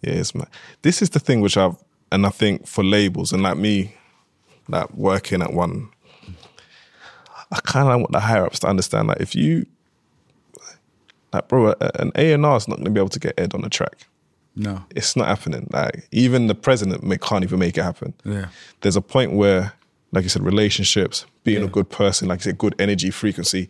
[0.00, 0.48] Yeah, it's man.
[0.82, 1.76] This is the thing which I've
[2.10, 3.94] and I think for labels and like me,
[4.68, 5.90] like working at one,
[7.50, 9.66] I kind of want the higher ups to understand that like if you,
[11.32, 13.54] like bro, an A and R is not going to be able to get Ed
[13.54, 14.06] on the track.
[14.54, 15.68] No, it's not happening.
[15.72, 18.12] Like even the president may, can't even make it happen.
[18.24, 18.48] Yeah,
[18.80, 19.72] there's a point where
[20.12, 21.66] like you said, relationships, being yeah.
[21.66, 23.68] a good person, like you said, good energy, frequency,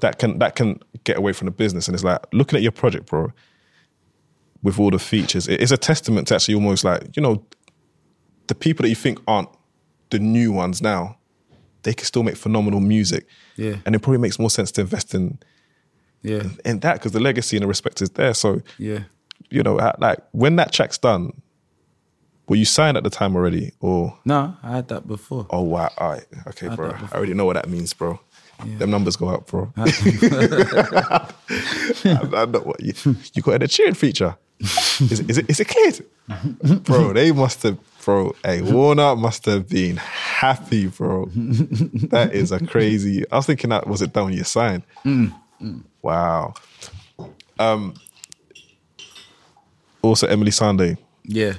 [0.00, 1.88] that can that can get away from the business.
[1.88, 3.32] And it's like looking at your project, bro,
[4.62, 7.44] with all the features, it's a testament to actually almost like, you know,
[8.46, 9.48] the people that you think aren't
[10.10, 11.16] the new ones now,
[11.82, 13.26] they can still make phenomenal music.
[13.56, 13.76] Yeah.
[13.86, 15.38] And it probably makes more sense to invest in
[16.22, 16.40] yeah.
[16.40, 18.34] in, in that because the legacy and the respect is there.
[18.34, 19.00] So yeah.
[19.52, 21.32] You know, like when that track's done,
[22.50, 24.56] were you signed at the time already, or no?
[24.64, 25.46] I had that before.
[25.50, 25.88] Oh wow!
[25.96, 26.90] All right, okay, I bro.
[26.90, 28.18] I already know what that means, bro.
[28.66, 28.78] Yeah.
[28.78, 29.72] Them numbers go up, bro.
[29.76, 29.82] I,
[32.04, 32.92] I know what you,
[33.34, 34.36] you got in a Sheeran feature.
[34.58, 35.48] Is it, is it?
[35.48, 36.04] Is it kid?
[36.82, 38.34] bro, they must have, bro.
[38.44, 41.26] Hey, Warner must have been happy, bro.
[42.10, 43.24] that is a crazy.
[43.30, 44.82] I was thinking that was it done when you signed?
[45.04, 45.32] Mm,
[45.62, 45.84] mm.
[46.02, 46.54] Wow.
[47.60, 47.94] Um.
[50.02, 50.98] Also, Emeli Sandé.
[51.22, 51.52] Yeah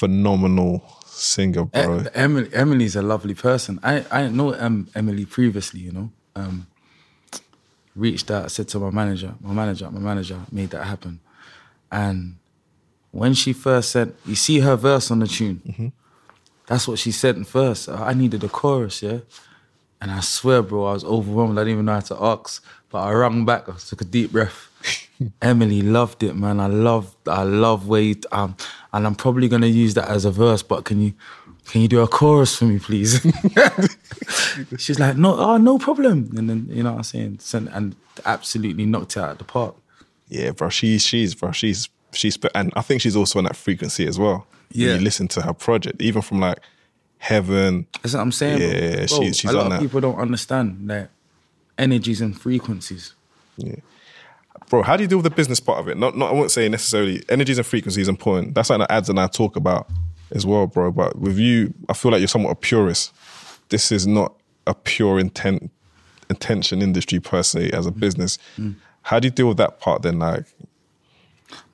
[0.00, 2.00] phenomenal singer, bro.
[2.00, 3.78] E- Emeli, Emeli's a lovely person.
[3.82, 6.10] I I know um, Emeli previously, you know.
[6.34, 6.66] Um,
[7.94, 11.20] reached out, said to my manager, my manager, my manager made that happen.
[11.92, 12.36] And
[13.12, 15.88] when she first said, you see her verse on the tune, mm-hmm.
[16.66, 17.88] that's what she said first.
[17.88, 19.18] I needed a chorus, yeah.
[20.00, 21.56] And I swear, bro, I was overwhelmed.
[21.56, 23.68] I didn't even know how to ask, but I rung back.
[23.68, 24.68] I took a deep breath.
[25.40, 26.60] Emeli loved it, man.
[26.60, 28.56] I love, I love you, um,
[28.92, 30.62] and I'm probably gonna use that as a verse.
[30.62, 31.14] But can you,
[31.66, 33.20] can you do a chorus for me, please?
[34.78, 36.30] She's like, no, oh, no problem.
[36.36, 39.76] And then you know what I'm saying, and absolutely knocked it out of the park.
[40.28, 40.68] Yeah, bro.
[40.68, 41.52] She's she's bro.
[41.52, 44.46] She's she's and I think she's also on that frequency as well.
[44.70, 46.60] Yeah, when you listen to her project, even from like
[47.18, 47.86] Heaven.
[48.02, 48.60] That's what I'm saying.
[48.60, 49.06] Yeah, bro.
[49.06, 49.80] She, she's a lot on of that.
[49.80, 51.10] people don't understand that
[51.78, 53.14] energies and frequencies.
[53.56, 53.76] Yeah
[54.68, 55.96] bro, how do you deal with the business part of it?
[55.96, 58.54] Not, not I won't say necessarily energies and frequencies important.
[58.54, 59.88] That's something that ads and I talk about
[60.32, 60.90] as well, bro.
[60.90, 63.12] But with you, I feel like you're somewhat a purist.
[63.68, 64.34] This is not
[64.66, 65.70] a pure intent
[66.30, 68.00] intention industry per se as a mm.
[68.00, 68.38] business.
[68.58, 68.76] Mm.
[69.02, 70.18] How do you deal with that part then?
[70.18, 70.46] Like,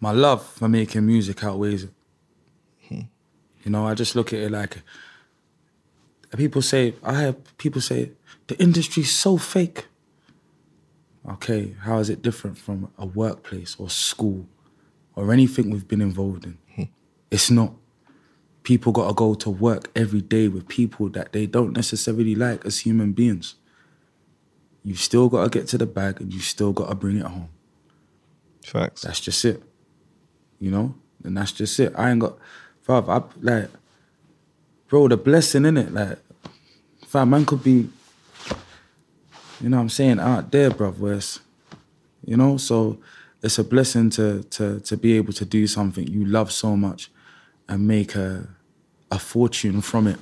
[0.01, 1.91] my love for making music outweighs it.
[2.89, 3.01] Hmm.
[3.63, 4.83] You know, I just look at it like
[6.37, 6.95] people say.
[7.03, 8.11] I have people say
[8.49, 9.87] the industry's so fake.
[11.29, 14.47] Okay, how is it different from a workplace or school
[15.15, 16.59] or anything we've been involved in?
[16.75, 16.83] Hmm.
[17.31, 17.75] It's not.
[18.63, 22.65] People got to go to work every day with people that they don't necessarily like
[22.65, 23.55] as human beings.
[24.83, 27.27] You still got to get to the bag and you still got to bring it
[27.27, 27.49] home.
[28.65, 29.03] facts.
[29.03, 29.63] That's just it.
[30.59, 30.95] You know?
[31.25, 31.93] And that's just it.
[31.97, 32.39] I ain't got
[32.87, 33.71] Bruv, I like
[34.89, 36.19] bro, the blessing in it, like
[37.07, 37.89] fam, man could be
[39.61, 41.41] you know what I'm saying, out there, bruv, where it's
[42.25, 42.99] you know, so
[43.43, 47.11] it's a blessing to to to be able to do something you love so much
[47.69, 48.47] and make a
[49.11, 50.19] a fortune from it.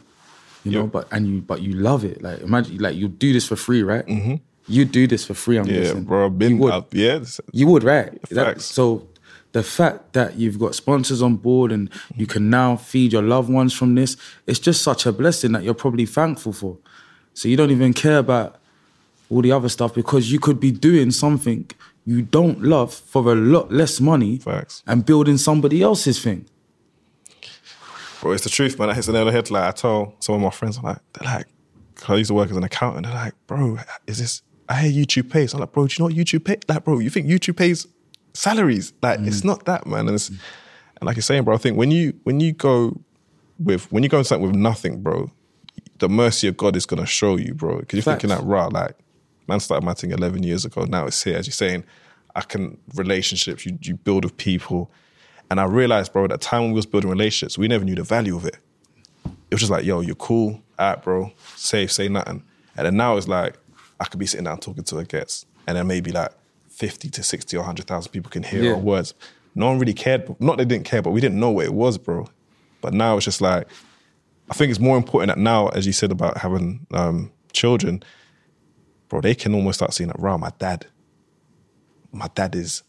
[0.64, 0.93] You know, Yep.
[0.93, 2.22] but and you but you love it.
[2.22, 4.07] Like imagine like you do this for free, right?
[4.07, 4.34] Mm-hmm.
[4.70, 6.05] You do this for free, I'm Yeah, guessing.
[6.05, 6.28] bro.
[6.28, 6.72] Been You would.
[6.74, 6.95] up.
[6.95, 7.20] Yeah,
[7.53, 8.11] You would, right?
[8.30, 9.07] That- so
[9.53, 13.49] the fact that you've got sponsors on board and you can now feed your loved
[13.51, 14.16] ones from this,
[14.47, 16.76] it's just such a blessing that you're probably thankful for.
[17.32, 18.57] So you don't even care about
[19.31, 21.70] all the other stuff because you could be doing something
[22.09, 24.83] you don't love for a lot less money Facts.
[24.87, 26.47] and building somebody else's thing.
[28.22, 28.89] bro, it's the truth, man.
[28.89, 29.51] That hits the nail on the head.
[29.51, 31.47] Like I tell some of my friends, I'm like, they're like,
[32.09, 33.05] I used to work as an accountant.
[33.05, 33.76] They're like, bro,
[34.07, 34.41] is this?
[34.70, 35.53] I hear YouTube pays.
[35.53, 36.57] I'm like, bro, do you know what YouTube pay?
[36.66, 37.87] Like, bro, you think YouTube pays
[38.33, 38.95] salaries?
[39.03, 39.47] Like, it's mm.
[39.47, 40.07] not that, man.
[40.07, 40.39] And, it's, mm.
[40.99, 42.99] and like you're saying, bro, I think when you when you go
[43.59, 45.31] with when you go into something with nothing, bro,
[45.99, 47.81] the mercy of God is gonna show you, bro.
[47.81, 48.41] Because you're thinking Facts.
[48.41, 48.97] that, rah, like,
[49.49, 50.84] man started my thing 11 years ago.
[50.84, 51.84] Now it's here, as you're saying.
[52.36, 54.90] I can relationships you you build with people,
[55.51, 57.94] and I realized, bro, at the time when we was building relationships, we never knew
[57.96, 58.59] the value of it.
[59.24, 62.44] It was just like, yo, you're cool, all right, bro, safe, say nothing.
[62.76, 63.57] And then now it's like,
[63.99, 66.30] I could be sitting down talking to a guest, and then maybe like
[66.68, 68.72] 50 to 60 or 100,000 people can hear Yeah.
[68.72, 69.14] our words.
[69.57, 70.38] No one really cared.
[70.40, 72.28] Not they didn't care, but we didn't know what it was, bro.
[72.82, 73.66] But now it's just like,
[74.51, 78.05] I think it's more important that now, as you said about having um, children,
[79.09, 80.86] bro, they can almost start seeing that, wow, my dad,
[82.12, 82.82] my dad is,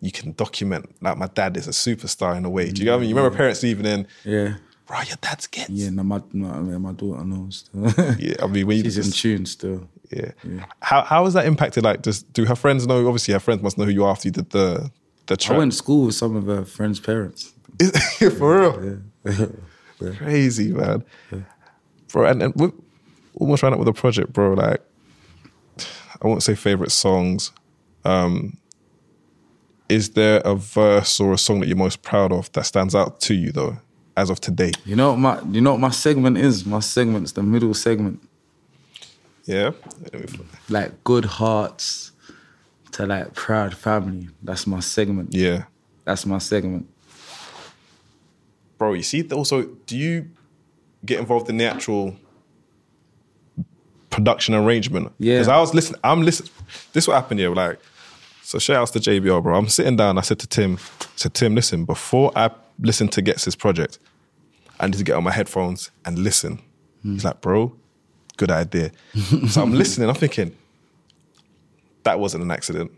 [0.00, 2.70] you can document, like my dad is a superstar in a way.
[2.70, 3.10] Do you know what I mean?
[3.10, 4.54] You remember parents even in, Yeah.
[4.86, 5.70] bro, your dad's Ghetts.
[5.70, 7.68] Yeah, no, my, my, yeah, my daughter knows.
[8.18, 9.88] Yeah, I mean, when She's in tune still.
[10.10, 10.32] yeah.
[10.80, 11.82] How how has that impacted?
[11.84, 13.06] Like, does do her friends know?
[13.08, 14.90] Obviously, her friends must know who you are after you did the
[15.26, 17.52] the I went to school with some of her friends' parents.
[18.38, 19.02] For real,
[20.16, 21.04] crazy man,
[22.12, 22.26] bro.
[22.26, 22.72] And, and
[23.34, 24.54] almost ran up with a project, bro.
[24.54, 24.80] Like,
[26.22, 27.52] I won't say favorite songs.
[28.04, 28.56] Um,
[29.88, 33.20] is there a verse or a song that you're most proud of that stands out
[33.22, 33.78] to you though,
[34.16, 34.72] as of today?
[34.84, 36.64] You know what my you know what my segment is?
[36.66, 38.20] My segment's the middle segment.
[39.44, 39.70] Yeah,
[40.68, 42.10] Like good hearts
[42.92, 44.28] to like proud family.
[44.42, 45.32] That's my segment.
[45.34, 45.64] yeah.
[46.04, 46.88] That's my segment.
[48.78, 50.30] bro, you see, also, do you
[51.04, 52.16] get involved in the actual
[54.16, 55.12] production arrangement?
[55.18, 55.34] Yeah.
[55.34, 56.50] Because I was listening, I'm listening.
[56.92, 57.54] This is what happened here.
[57.54, 57.78] Like,
[58.42, 59.56] so shout outs to JBL, bro.
[59.56, 60.18] I'm sitting down.
[60.18, 62.50] I said to Tim, I said, Tim, listen, before I
[62.80, 63.98] listen to Ghetts His project,
[64.80, 66.60] I need to get on my headphones and listen.
[67.02, 67.72] He's like, bro,
[68.36, 68.90] good idea.
[69.48, 70.08] so I'm listening.
[70.08, 70.56] I'm thinking,
[72.02, 72.90] that wasn't an accident.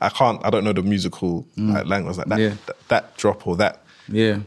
[0.00, 0.44] I can't.
[0.44, 1.88] I don't know the musical like, mm.
[1.88, 2.54] language like that, Yeah.
[2.66, 2.88] that.
[2.88, 4.40] That drop or that Yeah.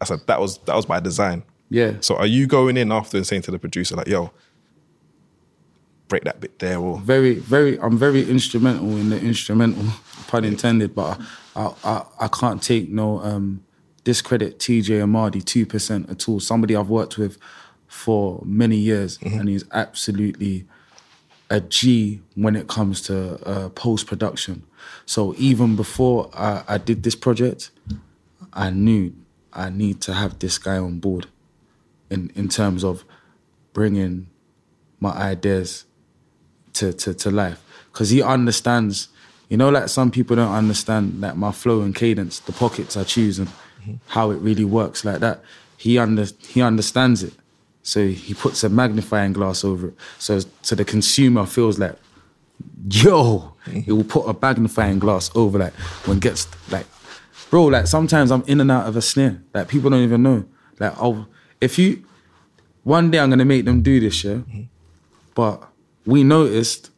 [0.00, 1.42] I said that was that was by design.
[1.70, 1.94] Yeah.
[2.00, 4.30] So are you going in after and saying to the producer like, "Yo,
[6.08, 9.84] break that bit there," or Very, very I'm very instrumental in the instrumental,
[10.28, 11.20] pun intended, but
[11.54, 13.62] I I, I can't take no um
[14.04, 16.40] discredit TJ Amadi two percent at all.
[16.40, 17.38] Somebody I've worked with
[17.86, 20.66] for many years and he's absolutely
[21.50, 24.62] a G when it comes to uh, post production.
[25.06, 27.70] So even before I, I did this project,
[28.52, 29.14] I knew
[29.52, 31.26] I need to have this guy on board
[32.10, 33.04] in in terms of
[33.72, 34.28] bringing
[35.00, 35.84] my ideas
[36.78, 37.60] to to, to life.
[37.92, 39.08] Because he understands.
[39.50, 43.04] You know, like some people don't understand like my flow and cadence, the pockets I
[43.04, 43.48] choose, and
[44.08, 45.40] how it really works like that.
[45.78, 47.32] He under he understands it,
[47.82, 51.96] so he puts a magnifying glass over it, so so the consumer feels like,
[52.90, 55.72] yo, he will put a magnifying glass over like
[56.04, 56.86] when Ghetts like,
[57.48, 60.44] bro, like sometimes I'm in and out of a snare, like people don't even know,
[60.78, 61.26] like oh,
[61.60, 62.04] if you,
[62.84, 64.40] one day I'm gonna make them do this, yeah,
[65.34, 65.67] but
[66.08, 66.90] we noticed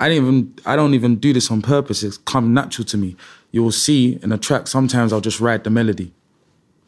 [0.00, 2.02] I didn't even I don't even do this on purpose.
[2.02, 3.16] It's come natural to me.
[3.52, 6.12] You'll see in a track sometimes I'll just ride the melody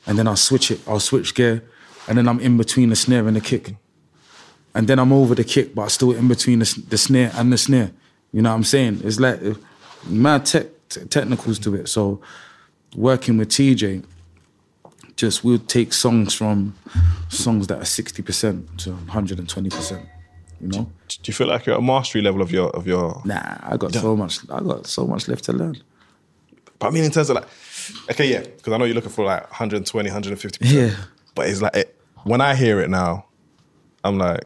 [0.05, 1.63] and then I'll switch it, I'll switch gear,
[2.09, 3.77] and then I'm in between the snare and the kick.
[4.75, 7.53] And then I'm over the kick, but I'm still in between the, the snare and
[7.53, 7.93] the snare.
[8.33, 9.03] You know what I'm saying?
[9.05, 9.55] It's like uh,
[10.07, 11.89] mad tech, technicals to it.
[11.89, 12.21] So
[12.97, 14.05] working with TJ,
[15.15, 16.75] just we'll take songs from
[17.29, 20.09] songs that are 60% to 120%.
[20.65, 20.91] You know?
[21.09, 23.21] Do you feel like you're at a mastery level of your of your?
[23.25, 24.39] Nah, I got so much.
[24.51, 25.77] I got so much left to learn.
[26.79, 27.47] But I mean, in terms of like,
[28.11, 30.67] okay, yeah, because I know you're looking for like 120, 150.
[30.67, 30.91] Yeah.
[31.35, 33.27] But it's like it, when I hear it now,
[34.03, 34.45] I'm like,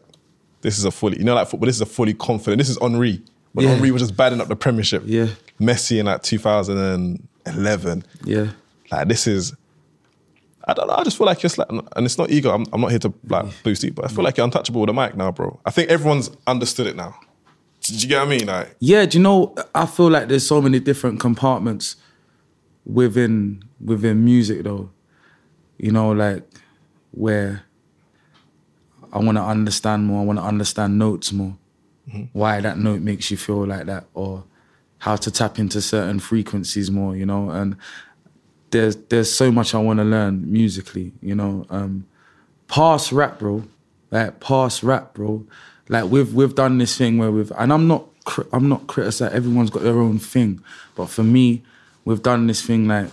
[0.61, 1.67] this is a fully, you know, like football.
[1.67, 2.59] This is a fully confident.
[2.59, 3.73] This is Henri when Yeah.
[3.75, 5.03] Henri was just batting up the Premiership.
[5.07, 5.29] Yeah.
[5.61, 8.05] Messi in like 2011.
[8.25, 8.51] Yeah.
[8.91, 9.55] Like this is.
[10.69, 10.95] I don't know.
[10.95, 12.55] I just feel like you're like, and it's not ego.
[12.55, 14.91] I'm, I'm not here to like boost you, but I feel like you're untouchable with
[14.91, 15.59] a mic now, bro.
[15.65, 17.19] I think everyone's understood it now.
[17.81, 18.47] Do you get what I mean?
[18.47, 19.55] Like, Yeah, do you know?
[19.75, 21.97] I feel like there's so many different compartments
[22.85, 24.91] within within music, though.
[25.79, 26.43] You know, like
[27.13, 27.63] where
[29.11, 30.21] I want to understand more.
[30.21, 31.57] I want to understand notes more.
[32.11, 32.25] Mm-hmm.
[32.33, 34.45] Why that note makes you feel like that, or
[34.99, 37.17] how to tap into certain frequencies more.
[37.17, 37.77] You know, and
[38.71, 41.13] there's there's so much I want to learn musically.
[41.21, 42.07] You know, um,
[42.69, 43.65] past rap, bro.
[44.11, 45.47] Like past rap, bro.
[45.89, 48.05] Like we've we've done this thing where we've and I'm not
[48.53, 49.37] I'm not criticizing.
[49.37, 50.63] Everyone's got their own thing,
[50.95, 51.63] but for me,
[52.05, 53.11] we've done this thing like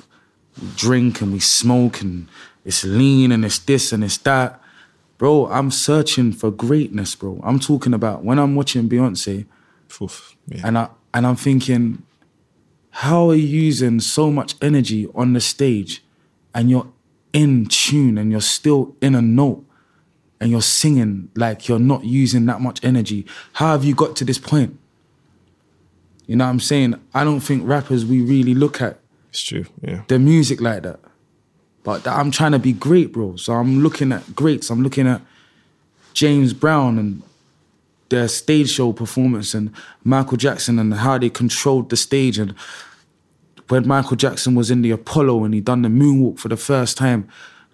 [0.62, 2.28] we drink and we smoke and
[2.64, 4.62] it's lean and it's this and it's that.
[5.18, 7.40] Bro, I'm searching for greatness, bro.
[7.44, 9.46] I'm talking about when I'm watching Beyonce
[10.02, 10.62] oof, yeah.
[10.66, 12.04] and I and I'm thinking,
[13.00, 16.02] how are you using so much energy on the stage
[16.54, 16.88] and you're
[17.34, 19.66] in tune and you're still in a note
[20.40, 23.26] and you're singing like you're not using that much energy?
[23.52, 24.80] How have you got to this point?
[26.26, 26.96] You know what I'm saying?
[27.14, 28.98] I don't think rappers we really look at
[29.30, 29.66] it's true.
[29.82, 30.04] Yeah.
[30.08, 31.02] the music like that.
[31.84, 33.36] But I'm trying to be great, bro.
[33.36, 34.70] So I'm looking at greats.
[34.70, 35.20] I'm looking at
[36.14, 37.24] James Brown and
[38.10, 39.72] their stage show performance and
[40.04, 42.54] Michael Jackson and how they controlled the stage and
[43.68, 46.98] when Michael Jackson was in the Apollo and he done the moonwalk for the first
[46.98, 47.28] time,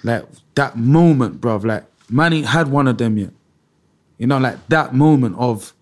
[0.03, 0.25] like
[0.55, 3.31] that moment, bruv, like man ain't had one of them yet.
[4.17, 5.73] You know, like that moment of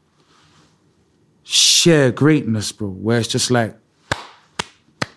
[1.43, 3.75] sheer greatness, bro, where it's just like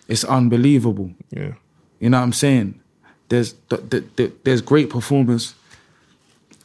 [0.07, 1.11] it's unbelievable.
[1.29, 1.53] Yeah.
[1.99, 2.81] You know what I'm saying?
[3.29, 5.55] There's th- th- th- there's great performers.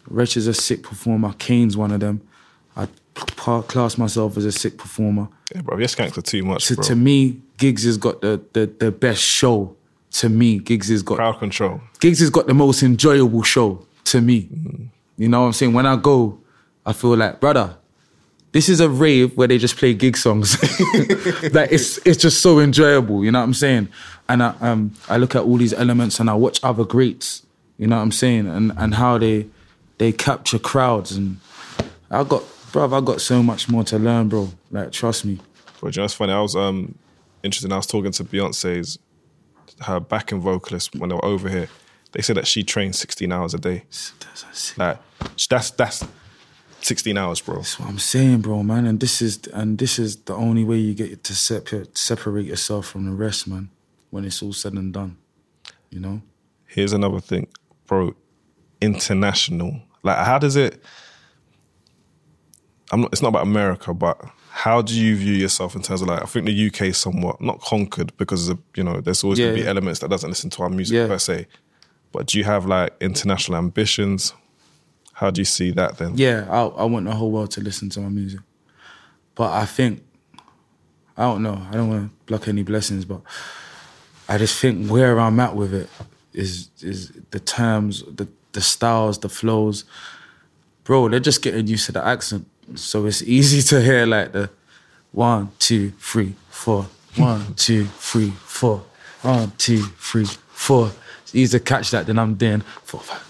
[0.09, 1.33] Rich is a sick performer.
[1.39, 2.28] Kane's one of them.
[3.27, 5.29] Class myself as a sick performer.
[5.55, 5.79] Yeah, bro.
[5.79, 6.85] Your skanks are too much, So, bro.
[6.85, 9.75] to me, Giggs has got the, the the best show.
[10.12, 11.81] To me, Giggs has got Crowd control.
[12.01, 13.85] Giggs has got the most enjoyable show.
[14.05, 14.49] To me,
[15.19, 15.73] you know what I'm saying?
[15.75, 16.39] When I go,
[16.87, 17.77] I feel like brother.
[18.53, 20.57] This is a rave where they just play Giggs songs.
[21.53, 23.89] like it's it's just so enjoyable, you know what I'm saying?
[24.29, 27.45] And I um I look at all these elements and I watch other greats,
[27.79, 29.47] you know what I'm saying, and and how they
[29.99, 31.39] they capture crowds and
[32.11, 32.43] I got
[32.73, 34.49] bro, I got so much more to learn, bro.
[34.71, 35.39] Like trust me.
[35.81, 36.33] But you know, it's funny.
[36.33, 36.97] I was um
[37.43, 37.73] interested.
[37.73, 38.99] I was talking to Beyonce's
[39.81, 41.69] her backing vocalist when they were over here.
[42.12, 43.85] They said that she trains 16 hours a day.
[44.77, 44.99] Like
[45.49, 46.05] that's that's
[46.81, 47.57] 16 hours, bro.
[47.57, 48.87] That's what I'm saying, bro, man.
[48.87, 52.87] And this is and this is the only way you get to separate separate yourself
[52.87, 53.71] from the rest, man.
[54.11, 55.19] When it's all said and done,
[55.91, 56.23] you know.
[56.66, 57.47] Here's another thing,
[57.87, 58.14] bro.
[58.81, 59.83] International.
[60.03, 60.83] Like, how does it?
[62.91, 63.12] I'm not.
[63.12, 64.20] It's not about America, but
[64.51, 66.22] how do you view yourself in terms of like?
[66.22, 69.47] I think the UK is somewhat not conquered because of you know there's always Yeah,
[69.47, 69.70] gonna be yeah.
[69.70, 71.07] elements that doesn't listen to our music Yeah.
[71.07, 71.47] per se.
[72.12, 74.32] But do you have like international ambitions?
[75.12, 76.12] How do you see that then?
[76.16, 78.41] Yeah, I I want the whole world to listen to my music,
[79.34, 80.03] but I think
[81.16, 81.61] I don't know.
[81.70, 83.20] I don't want to block any blessings, but
[84.28, 85.89] I just think where I'm at with it
[86.32, 89.84] is is the terms, the the styles, the flows.
[90.84, 94.51] Bro, they're just getting used to the accent, so it's easy to hear like the
[95.12, 98.83] one, two, three, four, one, two, three, four,
[99.23, 100.91] one, two, three, four.
[101.23, 102.07] It's easy to catch that.
[102.07, 103.25] than I'm doing four, five.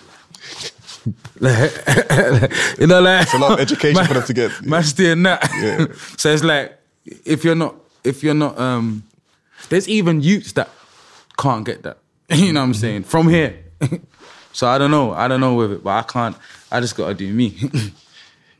[1.40, 4.62] Like, you know, like It's a lot of education for them to get.
[4.66, 5.48] man's doing that.
[5.60, 5.86] Yeah.
[6.16, 6.78] so it's like
[7.24, 9.04] if you're not if you're not um
[9.68, 10.68] there's even youths that
[11.38, 11.98] can't get that.
[12.30, 13.04] you know what I'm saying?
[13.04, 13.64] From here.
[14.52, 15.12] so I don't know.
[15.12, 16.36] I don't know with it, but I can't
[16.70, 17.56] I just gotta do me.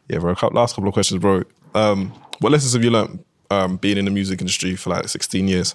[0.08, 0.34] Yeah, bro.
[0.34, 1.42] couple- Last couple of questions, bro.
[1.74, 5.48] Um, what lessons have you learned um, being in the music industry for like 16
[5.48, 5.74] years?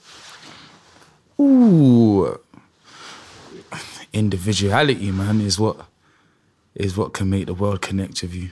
[1.40, 2.40] Ooh.
[4.12, 5.88] Individuality, man, is what
[6.76, 8.50] is what can make the world connect with you.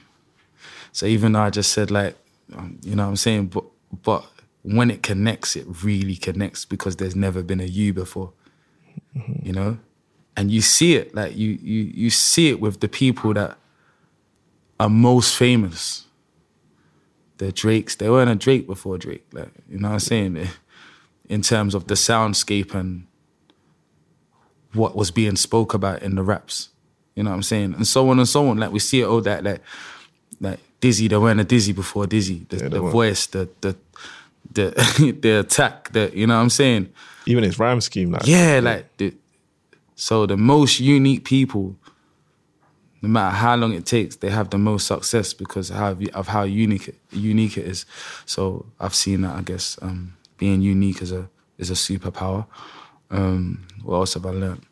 [0.91, 2.15] So even though I just said like,
[2.55, 3.63] um, you know what I'm saying, but
[4.03, 4.25] but
[4.63, 8.33] when it connects, it really connects because there's never been a you before.
[9.13, 9.77] You know?
[10.37, 13.57] And you see it, like you you you see it with the people that
[14.81, 16.07] are most famous.
[17.37, 19.25] The Drakes, they weren't a Drake before Drake.
[19.31, 20.47] Like, you know what I'm saying?
[21.29, 23.07] In terms of the soundscape and
[24.73, 26.69] what was being spoke about in the raps.
[27.15, 27.73] You know what I'm saying?
[27.75, 28.57] And so on and so on.
[28.57, 29.61] Like we see it all that like
[30.39, 32.47] like Dizzee, they weren't a Dizzee before Dizzee.
[32.49, 33.75] The, Yeah, the voice, the the
[34.51, 36.91] the the attack, the you know what I'm saying?
[37.25, 39.13] Even his rhyme scheme, like Yeah, like the,
[39.95, 41.75] so the most unique people,
[43.01, 46.27] no matter how long it takes, they have the most success because of how, of
[46.27, 47.85] how unique unique it is.
[48.25, 49.35] So I've seen that.
[49.35, 52.45] I guess um, being unique is a is a superpower.
[53.09, 54.65] Um, what else have I learned?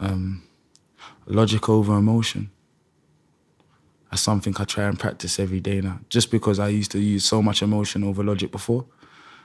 [0.00, 0.42] Um,
[1.26, 2.50] logic over emotion.
[4.10, 6.00] That's something I try and practice every day now.
[6.08, 8.86] Just because I used to use so much emotion over logic before,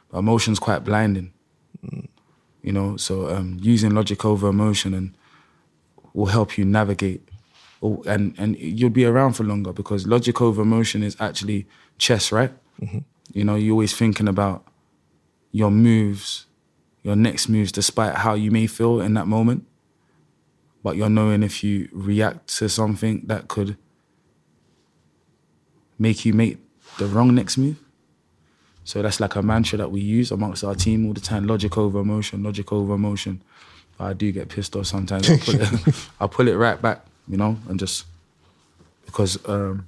[0.10, 1.34] but emotion's quite blinding
[2.62, 5.16] you know so um, using logic over emotion and
[6.14, 7.29] will help you navigate
[7.82, 11.68] or, and and you'll be around for longer because logic over emotion is actually
[11.98, 12.52] chess right
[12.82, 13.00] mm-hmm.
[13.34, 14.66] you know you're always thinking about
[15.52, 16.46] your moves
[17.04, 19.66] your next moves despite how you may feel in that moment
[20.84, 23.78] but you're knowing if you react to something that could
[25.98, 26.58] make you make
[26.98, 27.78] the wrong next move
[28.90, 31.46] so that's like a mantra that we use amongst our team all the time.
[31.46, 33.44] Logic over emotion, logic over emotion.
[33.96, 35.30] But I do get pissed off sometimes.
[35.30, 38.06] I pull it, I pull it right back, you know, and just
[39.06, 39.88] because um,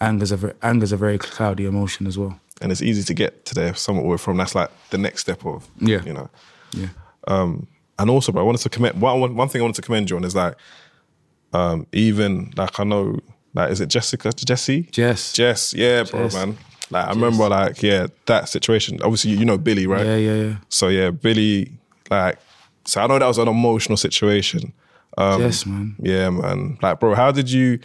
[0.00, 2.38] anger's a very, anger's a very cloudy emotion as well.
[2.60, 4.36] and it's easy to get to there somewhat we're from.
[4.36, 6.02] That's like the next step of Yeah.
[6.04, 6.28] you know.
[6.72, 6.88] Yeah.
[7.28, 7.66] Um,
[7.98, 10.16] and also, but I wanted to commend one, one thing I wanted to commend you
[10.16, 10.54] on is like,
[11.52, 13.18] um, even like I know,
[13.54, 15.32] like is it Jessica, Jesse, Jess.
[15.32, 16.34] Jess, yeah, bro, Jess.
[16.34, 16.56] man.
[16.90, 19.00] Like I remember, like yeah, that situation.
[19.02, 20.06] Obviously, you, you know Billy, right?
[20.06, 20.56] Yeah, yeah, yeah.
[20.68, 21.72] So yeah, Billy,
[22.10, 22.38] like,
[22.84, 24.72] so I know that was an emotional situation.
[25.16, 25.96] Um, Yes, man.
[25.98, 26.78] Yeah, man.
[26.82, 27.78] Like, bro, how did you?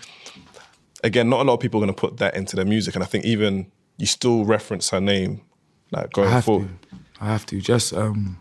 [1.03, 3.03] Again, not a lot of people are going to put that into their music, and
[3.03, 5.41] I think even you still reference her name,
[5.91, 6.69] like I going have forward.
[6.89, 6.97] to.
[7.19, 7.59] I have to.
[7.61, 8.37] Just um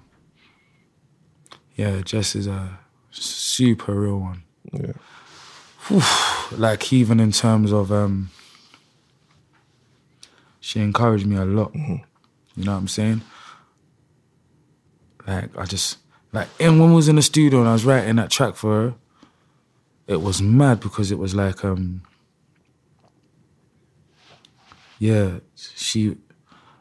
[1.76, 2.78] yeah, Jess is a
[3.10, 4.42] super real one.
[4.72, 4.92] Yeah.
[6.52, 8.30] like even in terms of um
[10.60, 12.00] she encouraged me a lot you
[12.64, 13.22] know what i'm saying
[15.26, 15.96] like i just
[16.32, 18.72] like and when we was in the studio and i was writing that track for
[18.72, 18.94] her
[20.06, 22.02] it was mad because it was like um
[24.98, 26.16] yeah she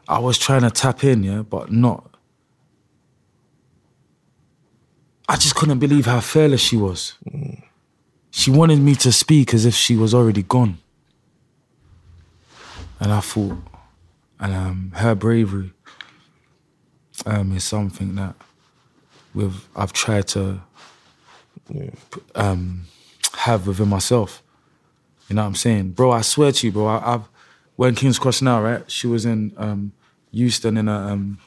[0.07, 2.15] i was trying to tap in yeah but not
[5.27, 7.15] i just couldn't believe how fearless she was
[8.31, 10.77] she wanted me to speak as if she was already gone.
[12.99, 13.57] And I thought,
[14.39, 15.71] and um, her bravery
[17.25, 18.35] um, is something that
[19.34, 20.61] with I've tried to
[22.36, 22.86] um,
[23.34, 24.41] have within myself.
[25.27, 26.11] You know what I'm saying, bro?
[26.11, 26.88] I swear to you, bro.
[26.88, 27.30] I, I've
[27.75, 28.89] when Kings Cross now, right?
[28.89, 29.93] She was in um,
[30.32, 31.39] Houston in a um,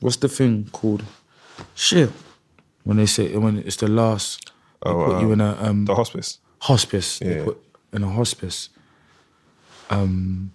[0.00, 1.04] what's the thing called?
[1.74, 2.10] Shit.
[2.84, 4.50] When they say when it's the last,
[4.84, 6.38] they Oh, put you um, in a um, The hospice.
[6.60, 7.18] hospice.
[7.20, 7.44] They Yeah.
[7.44, 7.58] put
[7.92, 8.70] in a hospice.
[9.90, 10.52] Um,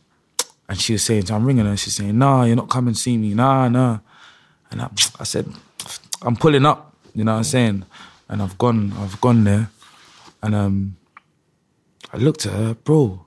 [0.67, 1.77] and she was saying, I'm ringing her.
[1.77, 3.33] She's saying, Nah, you're not coming to see me.
[3.33, 3.99] Nah, nah.
[4.71, 4.89] And I,
[5.19, 5.47] I said,
[6.21, 6.95] I'm pulling up.
[7.13, 7.85] You know what I'm saying?
[8.29, 9.69] And I've gone, I've gone there,
[10.43, 10.97] and um,
[12.13, 13.25] I looked at her, bro.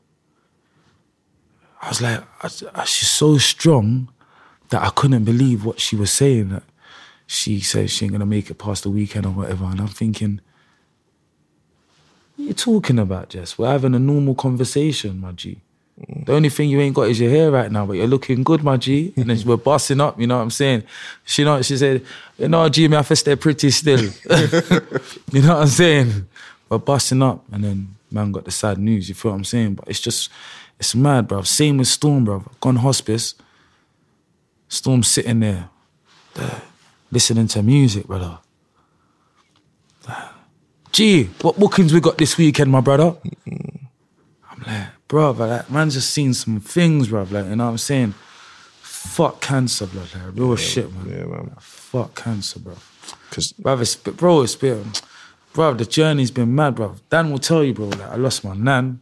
[1.82, 4.08] I was like, I, I- she's so strong
[4.68, 6.50] that I couldn't believe what she was saying.
[6.50, 6.62] That
[7.26, 9.64] she said she ain't gonna make it past the weekend or whatever.
[9.64, 10.40] And I'm thinking,
[12.36, 13.58] what are you talking about, Jess?
[13.58, 15.60] We're having a normal conversation, my G.
[16.08, 18.62] The only thing you ain't got is your hair right now, but you're looking good,
[18.62, 19.12] my G.
[19.16, 20.84] And then we're busting up, you know what I'm saying?
[21.24, 22.04] She know she said,
[22.38, 24.00] you know, G, me have to stay pretty still.
[25.30, 26.26] you know what I'm saying?
[26.68, 27.44] We're busting up.
[27.52, 29.74] And then man got the sad news, you feel what I'm saying?
[29.74, 30.30] But it's just,
[30.78, 31.46] it's mad, bruv.
[31.46, 32.46] Same with Storm, bruv.
[32.60, 33.34] Gone hospice.
[34.68, 35.68] Storm sitting there,
[36.34, 36.62] there,
[37.10, 38.38] listening to music, brother.
[40.92, 43.16] Gee, what bookings we got this weekend, my brother?
[43.46, 47.24] I'm like, bro, like, man's just seen some things, bro.
[47.24, 48.14] Like, you know what I'm saying?
[48.80, 50.08] Fuck cancer, blood.
[50.14, 51.10] Like, real shit, man.
[51.10, 51.50] Yeah, man.
[51.58, 52.76] Fuck cancer, bro.
[53.28, 54.92] Because Bro, it's, bro, it's been,
[55.52, 56.94] bro, the journey's been mad, bro.
[57.10, 59.00] Dan will tell you, bro, like, I lost my nan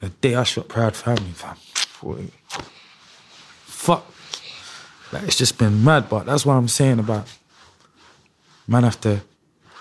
[0.00, 1.56] the day I shot Proud Family, fam.
[3.64, 4.04] Fuck.
[5.12, 7.28] Like, it's just been mad, but that's what I'm saying about
[8.66, 9.20] man have to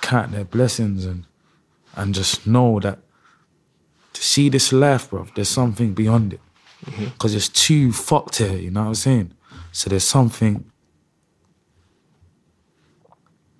[0.01, 1.25] count their blessings and
[1.95, 2.99] and just know that
[4.15, 6.39] to see this life, bro, there's something beyond it.
[6.85, 7.05] Mm-hmm.
[7.05, 9.33] Because it's too fucked here, you know what I'm saying?
[9.71, 10.71] So there's something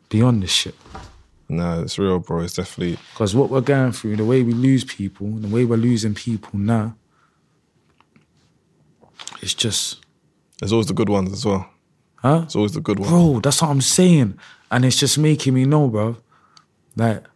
[0.10, 0.76] beyond this shit.
[1.49, 2.40] No, it's real, bro.
[2.41, 5.76] It's definitely Because what we're going through, the way we lose people, the way we're
[5.77, 6.95] losing people now,
[9.41, 10.03] it's just,
[10.60, 11.69] there's always the good ones as well.
[12.15, 12.41] huh?
[12.45, 13.11] It's always the good ones.
[13.11, 14.40] Bro, that's what I'm saying.
[14.72, 16.18] And it's just making me know, bro,
[16.95, 17.35] that the,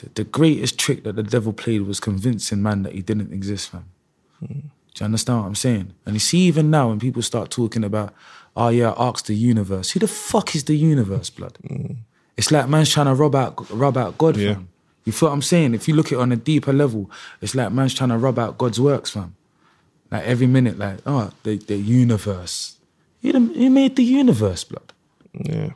[0.00, 3.70] the, the greatest trick that the devil played was convincing man that he didn't exist,
[3.70, 3.84] fam.
[4.38, 4.46] Hmm.
[4.94, 5.94] Do you understand what I'm saying?
[6.04, 8.12] And you see, even now, when people start talking about,
[8.56, 9.90] oh yeah, ask the universe.
[9.92, 11.58] Who the fuck is the universe, blood?
[11.66, 11.92] Hmm.
[12.36, 14.54] It's like man's trying to rub out, rub out God, Yeah.
[14.54, 14.68] fam.
[15.04, 15.74] You feel what I'm saying?
[15.74, 17.10] If you look at it on a deeper level,
[17.40, 19.34] it's like man's trying to rub out God's works, fam.
[20.10, 22.76] Like every minute, like, oh, the, the universe.
[23.20, 24.92] You, the, you made the universe, blood.
[25.32, 25.70] Yeah.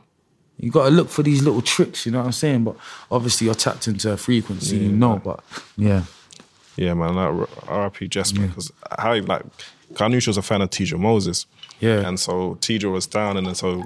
[0.57, 2.63] You got to look for these little tricks, you know what I'm saying?
[2.63, 2.77] But
[3.11, 5.21] obviously, you're tapped into a frequency, you know.
[5.23, 5.41] But
[5.77, 6.03] yeah,
[6.77, 7.15] Yeah, man.
[7.15, 8.07] Like R.I.P.
[8.07, 9.43] Jesper, because how he, like,
[9.99, 11.45] I knew she was a fan of Tidra Moses.
[11.79, 12.07] Yeah.
[12.07, 13.83] And so Tidra was down, and then so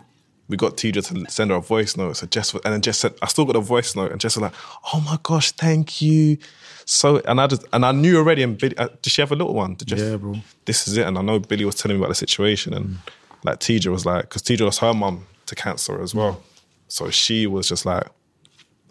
[0.47, 2.17] we got Tidra to send her a voice note.
[2.17, 4.43] So Jess, and then Jess said, I still got a voice note, and Jess was
[4.43, 4.53] like,
[4.93, 6.37] "Oh my gosh, thank you."
[6.85, 8.43] So, and I just, and I knew already.
[8.43, 9.73] And Billy, uh, did she have a little one?
[9.75, 10.35] Did Jess- Yeah, bro.
[10.65, 11.05] This is it.
[11.07, 12.99] And I know Billy was telling me about the situation, and
[13.43, 16.43] like Tidra was like, because Tidra lost her mum to cancer as well.
[16.89, 18.03] So she was just like,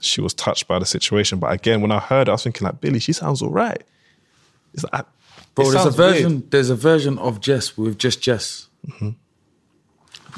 [0.00, 1.38] she was touched by the situation.
[1.38, 3.82] But again, when I heard, it, I was thinking like, Billy, she sounds all right.
[4.72, 5.04] It's like,
[5.54, 5.66] bro.
[5.68, 6.12] it There's a sounds weird.
[6.14, 6.46] version.
[6.50, 8.68] There's a version of Jess with just Jess.
[8.86, 9.10] Mm-hmm.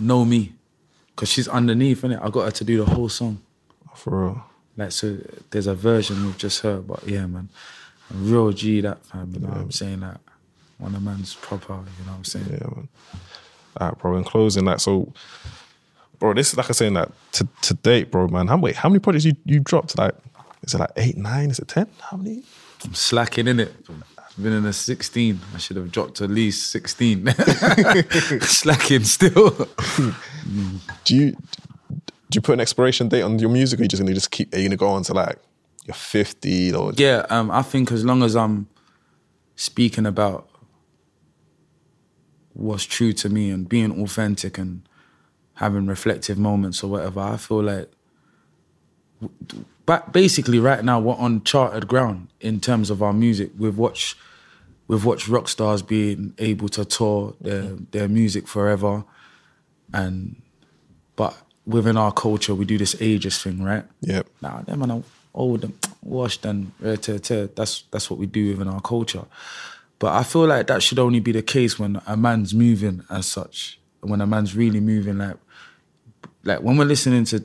[0.07, 0.55] Know me,
[1.15, 2.23] because she's underneath, innit?
[2.25, 3.43] I got her to do the whole song.
[3.95, 4.45] for real.
[4.77, 5.19] Like so,
[5.51, 6.81] there's a version with just her.
[6.81, 7.51] But yeah, man,
[8.11, 9.33] a real G that fam.
[9.35, 10.01] You know what I'm saying?
[10.01, 10.21] That
[10.79, 11.75] one of man's proper.
[11.75, 12.47] You know what I'm saying?
[12.51, 12.89] Yeah, man.
[13.79, 14.17] All right, bro.
[14.17, 15.13] In closing, like, so,
[16.21, 18.47] bro, this is like I am saying that to, to date, bro, man.
[18.47, 19.99] How wait, how many projects you you dropped?
[19.99, 20.15] Like,
[20.63, 21.51] is it like eight, nine?
[21.51, 21.89] Is it ten?
[22.01, 22.45] How many?
[22.85, 23.75] I'm slacking in it.
[24.19, 25.41] I've been in a 16.
[25.55, 27.27] I should have dropped at least 16.
[28.41, 29.51] slacking still.
[31.05, 31.37] Do you
[32.31, 34.31] do you put an expiration date on your music, or are you just gonna just
[34.31, 34.55] keep?
[34.55, 35.37] Are you gonna go on to like
[35.85, 38.69] you're fifty or yeah, um, I think as long as I'm
[39.57, 40.49] speaking about
[42.53, 44.89] what's true to me and being authentic and
[45.61, 47.91] having reflective moments or whatever, I feel like
[49.85, 53.51] but basically right now we're on charted ground in terms of our music.
[53.59, 54.17] We've watched
[54.89, 57.85] we've watched rock stars being able to tour their mm-hmm.
[57.91, 59.05] their music forever
[59.93, 60.41] and
[61.17, 63.85] but within our culture we do this ageist thing, right?
[64.01, 64.27] Yep.
[64.41, 65.03] Nah, them man are
[65.35, 67.49] old and washed and rare tear, tear.
[67.49, 69.27] That's that's what we do within our culture.
[69.99, 73.27] But I feel like that should only be the case when a man's moving as
[73.27, 73.80] such.
[74.01, 75.37] When a man's really moving, like
[76.45, 77.45] like when we're listening to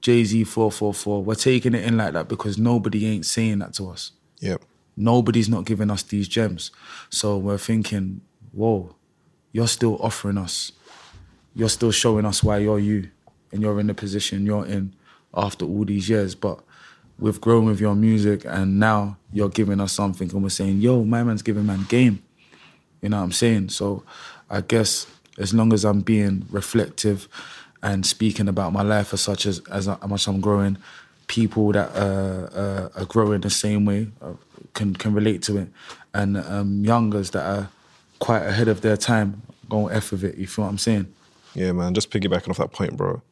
[0.00, 3.58] Jay Z four four four, we're taking it in like that because nobody ain't saying
[3.58, 4.12] that to us.
[4.40, 4.62] Yep.
[4.96, 6.70] Nobody's not giving us these gems.
[7.10, 8.20] So we're thinking,
[8.52, 8.94] whoa,
[9.52, 10.72] you're still offering us,
[11.54, 13.10] you're still showing us why you're you
[13.52, 14.94] and you're in the position you're in
[15.34, 16.34] after all these years.
[16.34, 16.60] But
[17.18, 21.04] we've grown with your music and now you're giving us something and we're saying, yo,
[21.04, 22.22] my man's giving man game.
[23.02, 23.70] You know what I'm saying?
[23.70, 24.04] So
[24.48, 25.06] I guess
[25.38, 27.28] as long as I'm being reflective
[27.82, 30.76] and speaking about my life as such as, as much I'm growing,
[31.26, 34.32] people that uh, uh, are growing the same way uh,
[34.74, 35.68] can can relate to it,
[36.12, 37.68] and um, youngers that are
[38.18, 40.36] quite ahead of their time going f with it.
[40.36, 41.06] You feel what I'm saying?
[41.54, 41.94] Yeah, man.
[41.94, 43.22] Just piggybacking off that point, bro.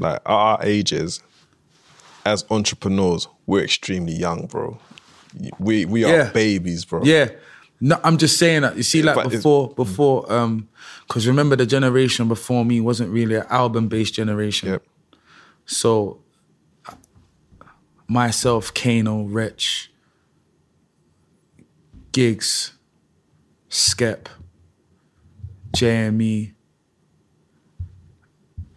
[0.00, 1.20] Like at our ages,
[2.24, 4.78] as entrepreneurs, we're extremely young, bro.
[5.58, 6.30] We we are Yeah.
[6.30, 7.02] babies, bro.
[7.04, 7.30] Yeah.
[7.84, 8.76] No, I'm just saying that.
[8.76, 10.68] You see, like But before, before, um,
[11.08, 14.68] because remember the generation before me wasn't really an album-based generation.
[14.68, 14.84] Yep.
[15.66, 16.20] So
[18.06, 19.90] myself, Kano, Rich,
[22.12, 22.74] Giggs,
[23.68, 24.28] Skep,
[25.76, 26.52] JME,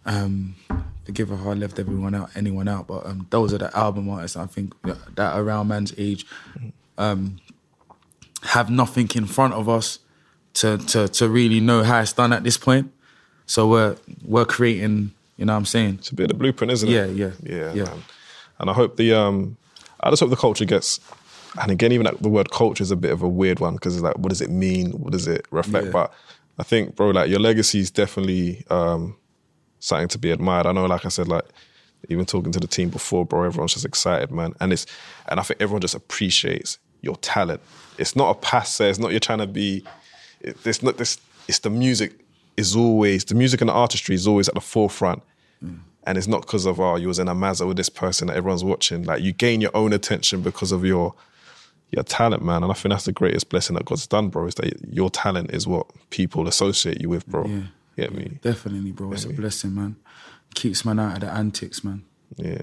[0.04, 0.56] um,
[1.04, 4.36] forgive if I left everyone out, anyone out, but um, those are the album artists
[4.36, 6.26] I think that, that around man's age
[6.98, 7.36] um,
[8.46, 9.98] have nothing in front of us
[10.54, 12.92] to, to to really know how it's done at this point.
[13.46, 15.96] So we're we're creating, you know what I'm saying?
[15.98, 16.92] It's a bit of the blueprint, isn't it?
[16.92, 17.84] Yeah, yeah, yeah, yeah.
[17.84, 18.02] Man.
[18.58, 19.56] And I hope the um,
[20.00, 21.00] I just hope the culture gets.
[21.60, 23.94] And again, even like the word culture is a bit of a weird one because
[23.94, 24.90] it's like, what does it mean?
[24.92, 25.86] What does it reflect?
[25.86, 25.92] Yeah.
[25.92, 26.12] But
[26.58, 29.16] I think, bro, like your legacy is definitely um,
[29.78, 30.66] something to be admired.
[30.66, 31.44] I know, like I said, like
[32.08, 34.54] even talking to the team before, bro, everyone's just excited, man.
[34.60, 34.86] And it's
[35.28, 37.60] and I think everyone just appreciates your talent.
[37.98, 38.88] It's not a passe.
[38.90, 39.84] It's not you're trying to be.
[40.40, 41.18] it- It's not this.
[41.48, 42.18] It's the music
[42.56, 45.22] is always the music and the artistry is always at the forefront.
[46.08, 48.36] And it's not because of oh you was in a Mazda with this person that
[48.36, 49.02] everyone's watching.
[49.02, 51.14] Like you gain your own attention because of your
[51.90, 52.62] your talent, man.
[52.62, 54.46] And I think that's the greatest blessing that God's done, bro.
[54.46, 57.46] Is that your talent is what people associate you with, bro.
[57.46, 57.62] Yeah.
[57.96, 58.38] Get me?
[58.42, 59.12] Definitely, bro.
[59.12, 59.96] It's a blessing, man.
[60.54, 62.04] Keeps man out of the antics, man.
[62.36, 62.60] Yeah.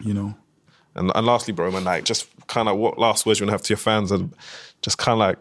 [0.00, 0.34] You know.
[0.94, 3.54] And, and lastly, bro, man, like just kind of what last words you want to
[3.54, 4.32] have to your fans and
[4.82, 5.38] just kind of like,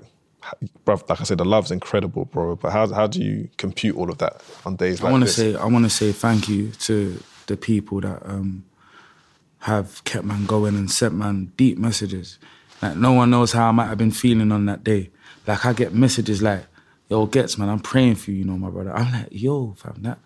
[0.85, 2.55] bro, like I said, the love's incredible, bro.
[2.55, 5.25] But how how do you compute all of that on days like I want to
[5.25, 5.35] this?
[5.35, 8.65] say I want to say thank you to the people that um,
[9.59, 12.39] have kept man going and sent man deep messages.
[12.81, 15.11] Like no one knows how I might have been feeling on that day.
[15.45, 16.65] Like I get messages like,
[17.09, 20.01] "Yo, Ghetts man, I'm praying for you, you know, my brother." I'm like, "Yo, fam,
[20.01, 20.19] that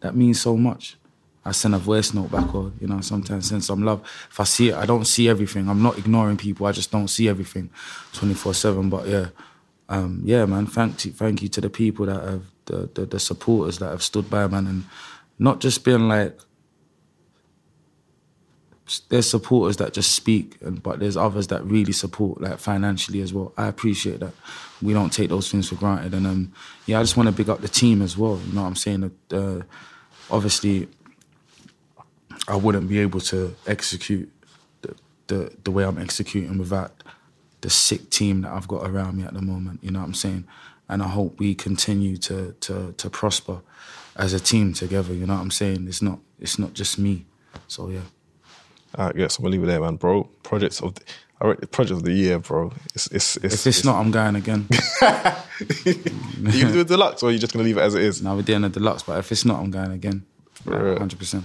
[0.00, 0.97] that means so much."
[1.48, 4.02] I send a voice note back or, you know, sometimes send some love.
[4.30, 5.68] If I see it, I don't see everything.
[5.68, 6.66] I'm not ignoring people.
[6.66, 7.70] I just don't see everything
[8.12, 8.90] 24-7.
[8.90, 9.26] But yeah,
[9.88, 13.18] um, yeah, man, thank you, thank you to the people that have, the, the, the
[13.18, 14.84] supporters that have stood by, man, and
[15.38, 16.38] not just being like,
[19.08, 23.34] there's supporters that just speak, and but there's others that really support, like financially as
[23.34, 23.52] well.
[23.56, 24.32] I appreciate that.
[24.80, 26.52] We don't take those things for granted, and um,
[26.86, 28.40] yeah, I just want to big up the team as well.
[28.46, 29.10] You know what I'm saying?
[29.30, 29.60] Uh,
[30.30, 30.88] obviously,
[32.48, 34.30] I wouldn't be able to execute
[34.82, 34.94] the,
[35.28, 36.92] the the way I'm executing without
[37.60, 39.80] the sick team that I've got around me at the moment.
[39.82, 40.44] You know what I'm saying?
[40.88, 43.60] And I hope we continue to to to prosper
[44.16, 45.12] as a team together.
[45.14, 45.86] You know what I'm saying?
[45.86, 47.26] It's not it's not just me.
[47.68, 48.00] So yeah.
[48.96, 50.24] All right, yeah, so we'll leave it there, man, bro.
[50.42, 51.02] Projects of the,
[51.40, 52.72] I read project of the year, bro.
[52.94, 53.54] It's it's it's.
[53.54, 54.66] If it's not, I'm going again.
[55.84, 55.94] you
[56.62, 58.22] gonna do a deluxe, or are you just gonna leave it as it is?
[58.22, 60.24] now we're doing a deluxe, but if it's not, I'm going again.
[60.64, 61.44] Hundred percent.